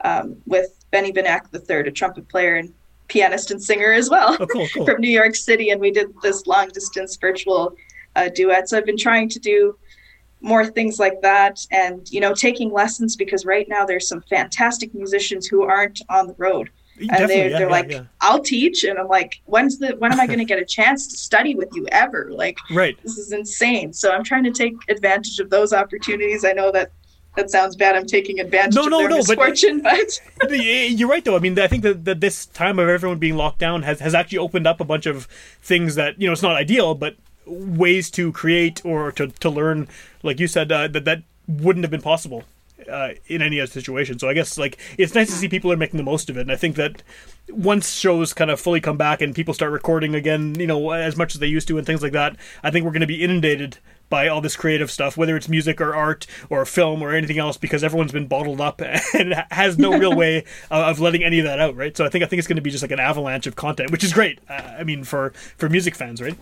um, 0.00 0.36
with 0.46 0.70
Benny 0.90 1.12
Benack 1.12 1.42
III, 1.52 1.88
a 1.88 1.90
trumpet 1.90 2.28
player 2.28 2.56
and 2.56 2.72
pianist 3.08 3.50
and 3.50 3.62
singer 3.62 3.92
as 3.92 4.08
well 4.08 4.36
oh, 4.40 4.46
cool, 4.46 4.68
cool. 4.74 4.84
from 4.86 5.00
New 5.00 5.10
York 5.10 5.34
City, 5.34 5.70
and 5.70 5.80
we 5.80 5.90
did 5.90 6.08
this 6.22 6.46
long 6.46 6.68
distance 6.68 7.16
virtual 7.16 7.74
uh, 8.16 8.28
duet. 8.34 8.68
So 8.68 8.78
I've 8.78 8.86
been 8.86 8.96
trying 8.96 9.28
to 9.30 9.38
do 9.38 9.76
more 10.40 10.66
things 10.66 10.98
like 10.98 11.20
that, 11.22 11.64
and 11.70 12.10
you 12.10 12.20
know, 12.20 12.34
taking 12.34 12.72
lessons 12.72 13.16
because 13.16 13.46
right 13.46 13.68
now 13.68 13.84
there's 13.84 14.08
some 14.08 14.22
fantastic 14.22 14.94
musicians 14.94 15.46
who 15.46 15.62
aren't 15.62 16.00
on 16.08 16.26
the 16.26 16.34
road, 16.36 16.70
and 16.98 17.08
Definitely, 17.08 17.34
they, 17.34 17.50
yeah, 17.50 17.58
they're 17.58 17.68
yeah, 17.68 17.72
like, 17.72 17.90
yeah. 17.90 18.02
"I'll 18.20 18.40
teach," 18.40 18.84
and 18.84 18.98
I'm 18.98 19.08
like, 19.08 19.40
"When's 19.44 19.78
the 19.78 19.94
when 19.98 20.12
am 20.12 20.20
I 20.20 20.26
going 20.32 20.40
to 20.40 20.44
get 20.44 20.58
a 20.58 20.64
chance 20.64 21.06
to 21.08 21.16
study 21.16 21.54
with 21.54 21.68
you 21.74 21.86
ever?" 21.92 22.28
Like 22.30 22.58
Right. 22.70 23.00
this 23.02 23.18
is 23.18 23.32
insane. 23.32 23.92
So 23.92 24.10
I'm 24.12 24.24
trying 24.24 24.44
to 24.44 24.50
take 24.50 24.74
advantage 24.88 25.38
of 25.38 25.48
those 25.50 25.72
opportunities. 25.72 26.44
I 26.44 26.52
know 26.52 26.72
that 26.72 26.92
that 27.36 27.50
sounds 27.50 27.76
bad. 27.76 27.96
I'm 27.96 28.06
taking 28.06 28.40
advantage 28.40 28.74
No, 28.74 28.84
of 28.84 28.90
no, 28.90 28.98
their 28.98 29.08
no, 29.08 29.16
misfortune, 29.16 29.80
but, 29.82 30.20
Yeah, 30.50 30.84
You're 30.84 31.08
right, 31.08 31.24
though. 31.24 31.36
I 31.36 31.38
mean, 31.38 31.58
I 31.58 31.66
think 31.66 31.82
that, 31.82 32.04
that 32.04 32.20
this 32.20 32.46
time 32.46 32.78
of 32.78 32.88
everyone 32.88 33.18
being 33.18 33.36
locked 33.36 33.58
down 33.58 33.82
has, 33.82 34.00
has 34.00 34.14
actually 34.14 34.38
opened 34.38 34.66
up 34.66 34.80
a 34.80 34.84
bunch 34.84 35.06
of 35.06 35.26
things 35.62 35.94
that, 35.94 36.20
you 36.20 36.26
know, 36.26 36.32
it's 36.32 36.42
not 36.42 36.56
ideal, 36.56 36.94
but 36.94 37.16
ways 37.46 38.10
to 38.12 38.32
create 38.32 38.84
or 38.84 39.12
to, 39.12 39.28
to 39.28 39.50
learn, 39.50 39.88
like 40.22 40.40
you 40.40 40.46
said, 40.46 40.70
uh, 40.70 40.88
that, 40.88 41.04
that 41.04 41.22
wouldn't 41.48 41.84
have 41.84 41.90
been 41.90 42.02
possible 42.02 42.44
uh, 42.90 43.10
in 43.26 43.42
any 43.42 43.60
other 43.60 43.70
situation. 43.70 44.18
So 44.18 44.28
I 44.28 44.34
guess, 44.34 44.58
like, 44.58 44.78
it's 44.98 45.14
nice 45.14 45.28
to 45.28 45.34
see 45.34 45.48
people 45.48 45.72
are 45.72 45.76
making 45.76 45.98
the 45.98 46.04
most 46.04 46.28
of 46.28 46.36
it. 46.36 46.42
And 46.42 46.52
I 46.52 46.56
think 46.56 46.76
that 46.76 47.02
once 47.48 47.94
shows 47.94 48.32
kind 48.32 48.50
of 48.50 48.60
fully 48.60 48.80
come 48.80 48.96
back 48.96 49.22
and 49.22 49.34
people 49.34 49.54
start 49.54 49.72
recording 49.72 50.14
again, 50.14 50.54
you 50.58 50.66
know, 50.66 50.90
as 50.90 51.16
much 51.16 51.34
as 51.34 51.40
they 51.40 51.46
used 51.46 51.68
to 51.68 51.78
and 51.78 51.86
things 51.86 52.02
like 52.02 52.12
that, 52.12 52.36
I 52.62 52.70
think 52.70 52.84
we're 52.84 52.92
going 52.92 53.00
to 53.00 53.06
be 53.06 53.22
inundated 53.22 53.78
by 54.12 54.28
all 54.28 54.42
this 54.42 54.56
creative 54.56 54.90
stuff, 54.90 55.16
whether 55.16 55.34
it's 55.38 55.48
music 55.48 55.80
or 55.80 55.94
art 55.94 56.26
or 56.50 56.66
film 56.66 57.00
or 57.00 57.14
anything 57.14 57.38
else, 57.38 57.56
because 57.56 57.82
everyone's 57.82 58.12
been 58.12 58.26
bottled 58.26 58.60
up 58.60 58.82
and 59.14 59.42
has 59.50 59.78
no 59.78 59.96
real 59.96 60.14
way 60.14 60.44
of 60.70 61.00
letting 61.00 61.24
any 61.24 61.38
of 61.38 61.46
that 61.46 61.58
out, 61.58 61.74
right? 61.74 61.96
So 61.96 62.04
I 62.04 62.10
think 62.10 62.22
I 62.22 62.26
think 62.26 62.38
it's 62.38 62.46
going 62.46 62.56
to 62.56 62.62
be 62.62 62.70
just 62.70 62.82
like 62.82 62.90
an 62.90 63.00
avalanche 63.00 63.46
of 63.46 63.56
content, 63.56 63.90
which 63.90 64.04
is 64.04 64.12
great. 64.12 64.38
Uh, 64.50 64.74
I 64.78 64.84
mean, 64.84 65.02
for 65.02 65.30
for 65.56 65.70
music 65.70 65.94
fans, 65.94 66.20
right? 66.20 66.36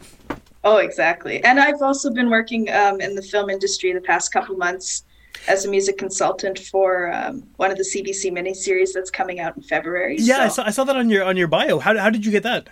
oh, 0.65 0.79
exactly. 0.79 1.43
And 1.45 1.61
I've 1.61 1.81
also 1.81 2.11
been 2.11 2.29
working 2.29 2.69
um, 2.71 3.01
in 3.01 3.15
the 3.15 3.23
film 3.23 3.49
industry 3.49 3.93
the 3.93 4.01
past 4.01 4.33
couple 4.33 4.57
months 4.57 5.05
as 5.47 5.65
a 5.65 5.71
music 5.71 5.97
consultant 5.97 6.59
for 6.59 7.13
um, 7.13 7.45
one 7.57 7.71
of 7.71 7.79
the 7.79 7.85
CBC 7.85 8.33
miniseries 8.33 8.91
that's 8.93 9.13
coming 9.13 9.39
out 9.39 9.57
in 9.57 9.63
February. 9.63 10.17
Yeah, 10.19 10.41
I 10.41 10.49
saw, 10.49 10.65
I 10.65 10.71
saw 10.71 10.83
that 10.85 10.97
on 10.97 11.09
your 11.09 11.23
on 11.25 11.37
your 11.37 11.47
bio. 11.47 11.79
How 11.79 11.97
how 11.97 12.11
did 12.11 12.27
you 12.27 12.33
get 12.33 12.43
that? 12.43 12.69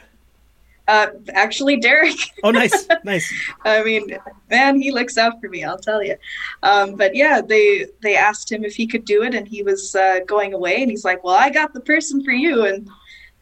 Uh, 0.88 1.08
actually, 1.34 1.76
Derek. 1.76 2.16
Oh, 2.42 2.50
nice, 2.50 2.86
nice. 3.04 3.30
I 3.64 3.82
mean, 3.82 4.16
man, 4.48 4.80
he 4.80 4.90
looks 4.90 5.18
out 5.18 5.40
for 5.40 5.48
me. 5.48 5.62
I'll 5.64 5.78
tell 5.78 6.02
you. 6.02 6.16
Um, 6.62 6.94
but 6.94 7.14
yeah, 7.14 7.40
they 7.40 7.86
they 8.00 8.16
asked 8.16 8.50
him 8.50 8.64
if 8.64 8.74
he 8.74 8.86
could 8.86 9.04
do 9.04 9.22
it, 9.22 9.34
and 9.34 9.46
he 9.46 9.62
was 9.62 9.94
uh, 9.94 10.20
going 10.26 10.54
away, 10.54 10.80
and 10.80 10.90
he's 10.90 11.04
like, 11.04 11.22
"Well, 11.22 11.34
I 11.34 11.50
got 11.50 11.74
the 11.74 11.80
person 11.80 12.24
for 12.24 12.30
you." 12.30 12.64
And 12.64 12.88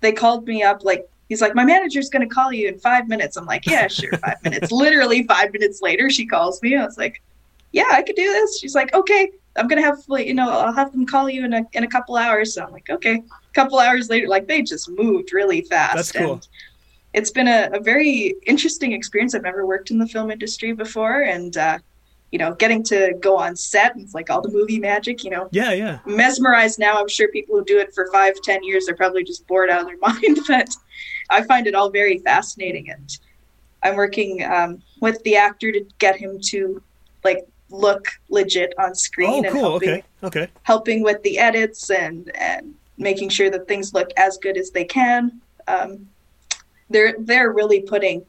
they 0.00 0.12
called 0.12 0.46
me 0.46 0.62
up, 0.62 0.82
like 0.82 1.08
he's 1.28 1.40
like, 1.40 1.54
"My 1.54 1.64
manager's 1.64 2.08
going 2.08 2.26
to 2.28 2.34
call 2.34 2.52
you 2.52 2.68
in 2.68 2.78
five 2.78 3.06
minutes." 3.06 3.36
I'm 3.36 3.46
like, 3.46 3.66
"Yeah, 3.66 3.86
sure, 3.86 4.12
five 4.26 4.42
minutes." 4.42 4.72
Literally 4.72 5.22
five 5.24 5.52
minutes 5.52 5.80
later, 5.82 6.10
she 6.10 6.26
calls 6.26 6.60
me. 6.62 6.74
I 6.74 6.84
was 6.84 6.98
like, 6.98 7.22
"Yeah, 7.70 7.90
I 7.92 8.02
could 8.02 8.16
do 8.16 8.24
this." 8.24 8.58
She's 8.58 8.74
like, 8.74 8.92
"Okay, 8.92 9.30
I'm 9.56 9.68
gonna 9.68 9.82
have 9.82 9.98
you 10.08 10.34
know, 10.34 10.50
I'll 10.50 10.72
have 10.74 10.90
them 10.90 11.06
call 11.06 11.30
you 11.30 11.44
in 11.44 11.52
a 11.52 11.62
in 11.74 11.84
a 11.84 11.88
couple 11.88 12.16
hours." 12.16 12.54
So 12.54 12.64
I'm 12.64 12.72
like, 12.72 12.90
"Okay." 12.90 13.22
A 13.22 13.54
couple 13.54 13.78
hours 13.78 14.10
later, 14.10 14.26
like 14.26 14.48
they 14.48 14.62
just 14.62 14.90
moved 14.90 15.32
really 15.32 15.62
fast. 15.62 15.96
That's 15.96 16.12
cool. 16.12 16.40
It's 17.16 17.30
been 17.32 17.48
a, 17.48 17.70
a 17.72 17.80
very 17.80 18.34
interesting 18.46 18.92
experience. 18.92 19.34
I've 19.34 19.42
never 19.42 19.66
worked 19.66 19.90
in 19.90 19.98
the 19.98 20.06
film 20.06 20.30
industry 20.30 20.72
before, 20.72 21.22
and 21.22 21.56
uh, 21.56 21.78
you 22.30 22.38
know, 22.38 22.54
getting 22.54 22.82
to 22.84 23.14
go 23.20 23.36
on 23.38 23.56
set 23.56 23.94
and 23.94 24.04
it's 24.04 24.14
like 24.14 24.28
all 24.30 24.42
the 24.42 24.50
movie 24.50 24.78
magic. 24.78 25.24
You 25.24 25.30
know, 25.30 25.48
Yeah, 25.50 25.72
yeah. 25.72 25.98
mesmerized 26.06 26.78
now. 26.78 27.00
I'm 27.00 27.08
sure 27.08 27.28
people 27.28 27.56
who 27.56 27.64
do 27.64 27.78
it 27.78 27.94
for 27.94 28.08
five, 28.12 28.34
ten 28.44 28.62
years, 28.62 28.86
they're 28.86 28.96
probably 28.96 29.24
just 29.24 29.46
bored 29.46 29.70
out 29.70 29.80
of 29.82 29.86
their 29.86 29.98
mind. 30.02 30.38
But 30.46 30.68
I 31.30 31.42
find 31.42 31.66
it 31.66 31.74
all 31.74 31.90
very 31.90 32.18
fascinating, 32.18 32.90
and 32.90 33.18
I'm 33.82 33.96
working 33.96 34.44
um, 34.44 34.82
with 35.00 35.22
the 35.24 35.36
actor 35.36 35.72
to 35.72 35.84
get 35.98 36.16
him 36.16 36.38
to 36.50 36.82
like 37.24 37.46
look 37.70 38.06
legit 38.28 38.72
on 38.78 38.94
screen 38.94 39.30
Oh, 39.30 39.48
and 39.48 39.52
cool. 39.52 39.62
helping 39.70 39.88
Okay, 39.88 40.02
okay. 40.22 40.48
helping 40.64 41.02
with 41.02 41.22
the 41.22 41.38
edits 41.38 41.90
and 41.90 42.30
and 42.36 42.74
making 42.98 43.28
sure 43.30 43.50
that 43.50 43.66
things 43.68 43.92
look 43.94 44.10
as 44.16 44.36
good 44.38 44.56
as 44.58 44.70
they 44.70 44.84
can. 44.84 45.40
Um, 45.66 46.08
they're 46.90 47.14
they're 47.18 47.52
really 47.52 47.80
putting 47.82 48.24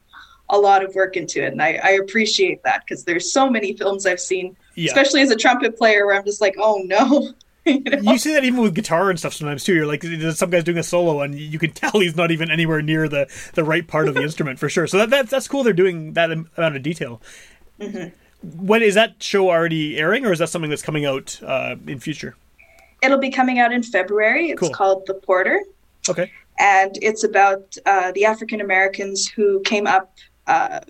a 0.50 0.58
lot 0.58 0.82
of 0.84 0.94
work 0.94 1.16
into 1.16 1.42
it, 1.44 1.52
and 1.52 1.62
I, 1.62 1.78
I 1.84 1.90
appreciate 1.92 2.62
that 2.62 2.82
because 2.84 3.04
there's 3.04 3.30
so 3.32 3.50
many 3.50 3.76
films 3.76 4.06
I've 4.06 4.20
seen, 4.20 4.56
Yeah. 4.76 4.86
especially 4.90 5.20
as 5.20 5.30
a 5.30 5.36
trumpet 5.36 5.76
player, 5.76 6.06
where 6.06 6.14
I'm 6.16 6.24
just 6.24 6.40
like, 6.40 6.54
oh 6.58 6.82
no. 6.84 7.32
You 7.66 7.80
know? 7.80 8.12
You 8.12 8.16
see 8.16 8.32
that 8.32 8.44
even 8.44 8.62
with 8.62 8.74
guitar 8.74 9.10
and 9.10 9.18
stuff 9.18 9.34
sometimes 9.34 9.62
too. 9.62 9.74
You're 9.74 9.84
like, 9.84 10.02
some 10.02 10.48
guy's 10.48 10.64
doing 10.64 10.78
a 10.78 10.82
solo, 10.82 11.20
and 11.20 11.34
you 11.38 11.58
can 11.58 11.70
tell 11.72 11.90
he's 12.00 12.16
not 12.16 12.30
even 12.30 12.50
anywhere 12.50 12.80
near 12.80 13.10
the, 13.10 13.26
the 13.52 13.62
right 13.62 13.86
part 13.86 14.08
of 14.08 14.14
the 14.14 14.22
instrument 14.28 14.58
for 14.58 14.70
sure. 14.70 14.86
So 14.86 14.96
that, 14.96 15.10
that 15.10 15.28
that's 15.28 15.46
cool. 15.48 15.64
They're 15.64 15.74
doing 15.74 16.14
that 16.14 16.30
amount 16.32 16.76
of 16.76 16.82
detail. 16.82 17.20
When 17.78 18.82
is 18.82 18.94
that 18.94 19.22
show 19.22 19.50
already 19.50 19.98
airing, 19.98 20.24
or 20.24 20.32
is 20.32 20.38
that 20.38 20.48
something 20.48 20.70
that's 20.70 20.80
coming 20.82 21.04
out 21.04 21.38
uh, 21.42 21.76
in 21.86 21.98
future? 21.98 22.36
It'll 23.02 23.18
be 23.18 23.30
coming 23.30 23.58
out 23.58 23.72
in 23.72 23.82
February. 23.82 24.50
It's 24.50 24.60
Cool. 24.60 24.70
called 24.70 25.02
The 25.06 25.14
Porter. 25.14 25.60
Okay. 26.08 26.32
And 26.58 26.98
it's 27.02 27.24
about 27.24 27.76
uh, 27.86 28.12
the 28.12 28.24
African 28.24 28.60
Americans 28.60 29.28
who 29.28 29.60
came 29.60 29.86
up 29.86 30.14
uh, 30.46 30.80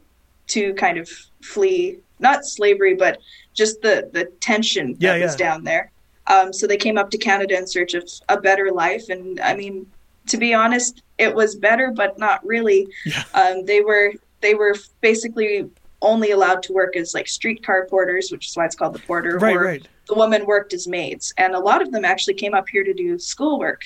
to 0.49 0.75
kind 0.75 0.99
of 0.99 1.09
flee 1.43 1.99
not 2.21 2.45
slavery, 2.45 2.95
but 2.95 3.19
just 3.55 3.81
the 3.83 4.11
the 4.13 4.27
tension 4.41 4.95
that 4.95 5.19
Yeah, 5.19 5.25
was 5.25 5.37
down 5.37 5.65
there. 5.65 5.93
Um, 6.27 6.53
so 6.53 6.67
they 6.67 6.77
came 6.77 6.99
up 6.99 7.11
to 7.11 7.19
Canada 7.19 7.57
in 7.57 7.67
search 7.67 7.95
of 7.95 8.09
a 8.29 8.41
better 8.41 8.71
life, 8.71 9.09
and 9.09 9.41
I 9.41 9.55
mean, 9.55 9.87
to 10.27 10.37
be 10.37 10.53
honest, 10.55 11.03
it 11.17 11.35
was 11.35 11.57
better, 11.57 11.93
but 11.95 12.19
not 12.19 12.45
really. 12.47 12.87
Yeah. 13.07 13.25
Um, 13.35 13.65
they 13.65 13.81
were 13.81 14.13
they 14.41 14.55
were 14.55 14.75
basically 15.01 15.69
only 16.01 16.31
allowed 16.31 16.63
to 16.63 16.73
work 16.73 16.97
as 16.97 17.15
like 17.15 17.27
streetcar 17.27 17.87
porters, 17.87 18.31
which 18.31 18.49
is 18.49 18.57
why 18.57 18.65
it's 18.65 18.77
called 18.77 18.95
the 18.95 19.01
porter. 19.01 19.39
Right, 19.39 19.57
or 19.57 19.65
right. 19.65 19.89
the 20.07 20.15
women 20.15 20.47
worked 20.47 20.73
as 20.73 20.87
maids, 20.87 21.33
and 21.39 21.55
a 21.55 21.61
lot 21.61 21.83
of 21.83 21.91
them 21.93 22.05
actually 22.05 22.35
came 22.35 22.55
up 22.55 22.69
here 22.69 22.85
to 22.85 22.95
do 22.95 23.19
schoolwork. 23.19 23.83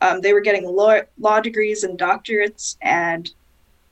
Um, 0.00 0.20
they 0.20 0.32
were 0.32 0.40
getting 0.40 0.64
law, 0.64 1.00
law 1.18 1.40
degrees 1.40 1.84
and 1.84 1.98
doctorates, 1.98 2.76
and 2.80 3.30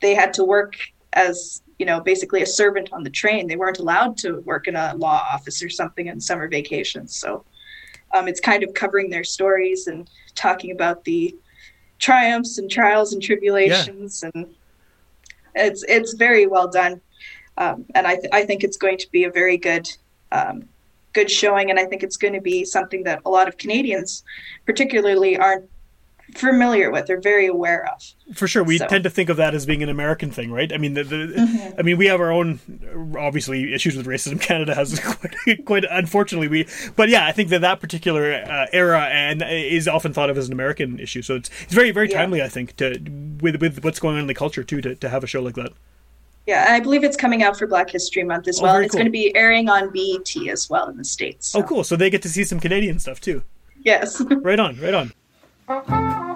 they 0.01 0.15
had 0.15 0.33
to 0.35 0.45
work 0.45 0.77
as 1.15 1.63
you 1.79 1.87
know 1.87 2.01
basically 2.01 2.43
a 2.43 2.47
servant 2.47 2.93
on 2.93 3.03
the 3.03 3.11
train. 3.11 3.47
They 3.47 3.57
weren't 3.57 3.79
allowed 3.79 4.17
to 4.19 4.41
work 4.41 4.69
in 4.69 4.77
a 4.77 4.95
law 4.95 5.23
office 5.33 5.63
or 5.63 5.69
something 5.69 6.07
in 6.07 6.21
summer 6.21 6.49
vacations. 6.49 7.15
So 7.15 7.45
um, 8.15 8.29
it's 8.29 8.41
kind 8.41 8.63
of 8.63 8.75
covering 8.75 9.11
their 9.11 9.25
stories 9.25 9.87
and 9.87 10.09
talking 10.35 10.71
about 10.71 11.05
the 11.05 11.35
triumphs 11.99 12.59
and 12.59 12.71
trials 12.71 13.13
and 13.13 13.23
tribulations, 13.23 14.23
and 14.23 14.47
it's 15.55 15.85
it's 15.89 16.15
very 16.15 16.47
well 16.47 16.69
done. 16.69 17.01
Um, 17.59 17.85
and 17.95 18.07
I 18.07 18.15
th- 18.15 18.33
I 18.33 18.45
think 18.45 18.65
it's 18.65 18.77
going 18.77 18.99
to 18.99 19.11
be 19.11 19.25
a 19.25 19.31
very 19.31 19.57
good 19.57 19.91
um, 20.33 20.69
good 21.13 21.31
showing, 21.31 21.71
and 21.71 21.79
I 21.79 21.85
think 21.85 22.03
it's 22.03 22.17
going 22.17 22.35
to 22.35 22.41
be 22.41 22.65
something 22.65 23.03
that 23.05 23.21
a 23.27 23.31
lot 23.31 23.49
of 23.49 23.59
Canadians, 23.59 24.25
particularly, 24.65 25.37
aren't 25.37 25.69
familiar 26.35 26.91
with 26.91 27.09
or 27.11 27.18
very 27.20 27.47
aware 27.47 27.87
of. 27.93 28.03
For 28.37 28.47
sure, 28.47 28.62
we 28.62 28.79
So- 28.79 28.87
tend 28.87 29.05
to 29.05 29.11
think 29.11 29.29
of 29.29 29.37
that 29.39 29.55
as 29.55 29.64
being 29.66 29.83
an 29.83 29.89
American 29.89 30.31
thing, 30.31 30.51
right? 30.53 30.72
I 30.72 30.76
mean, 30.76 30.95
the, 30.95 31.05
the 31.05 31.74
I 31.79 31.83
mean, 31.83 31.97
we 31.97 32.07
have 32.07 32.20
our 32.20 32.31
own 32.31 32.61
obviously 33.18 33.72
issues 33.72 33.97
with 33.97 34.07
racism. 34.07 34.41
Canada 34.49 34.74
has 34.74 35.01
quite, 35.45 35.64
quite 35.64 35.85
unfortunately 35.91 36.49
we, 36.49 36.66
but 36.97 37.09
yeah, 37.09 37.26
I 37.26 37.33
think 37.33 37.49
that 37.51 37.62
that 37.62 37.81
particular 37.81 38.33
uh, 38.35 38.66
era 38.72 39.03
and 39.11 39.43
is 39.49 39.89
often 39.89 40.12
thought 40.12 40.31
of 40.31 40.37
as 40.39 40.47
an 40.47 40.53
American 40.53 40.99
issue. 41.01 41.22
So 41.22 41.37
it's 41.37 41.51
it's 41.62 41.74
very 41.74 41.91
very 41.91 42.09
Yeah. 42.11 42.18
timely, 42.18 42.43
I 42.43 42.49
think, 42.49 42.76
to 42.76 42.99
with 43.41 43.61
with 43.61 43.83
what's 43.85 43.99
going 44.01 44.14
on 44.16 44.20
in 44.22 44.26
the 44.26 44.35
culture 44.35 44.62
too, 44.62 44.81
to, 44.83 44.95
to 44.97 45.09
have 45.09 45.24
a 45.24 45.26
show 45.26 45.41
like 45.43 45.55
that. 45.55 45.72
Yeah, 46.47 46.66
I 46.70 46.81
believe 46.81 47.05
it's 47.05 47.16
coming 47.16 47.43
out 47.43 47.59
for 47.59 47.66
Black 47.66 47.91
History 47.91 48.24
Month 48.24 48.49
as 48.49 48.59
Oh, 48.59 48.62
well. 48.62 48.76
it's 48.76 48.93
cool. 48.93 49.01
going 49.01 49.07
to 49.07 49.11
be 49.11 49.35
airing 49.37 49.68
on 49.68 49.91
BET 49.93 50.35
as 50.51 50.70
well 50.70 50.89
in 50.89 50.97
the 50.97 51.05
states. 51.05 51.55
Oh, 51.55 51.62
cool! 51.62 51.85
So 51.85 51.95
they 51.95 52.09
get 52.09 52.22
to 52.22 52.29
see 52.31 52.43
some 52.45 52.59
Canadian 52.59 52.99
stuff 52.99 53.20
too. 53.20 53.43
Yes. 53.83 54.22
Right 54.31 54.59
on, 54.59 54.81
right 54.81 54.95
on. 54.95 55.12
Thank 55.69 55.89
you. 55.91 56.28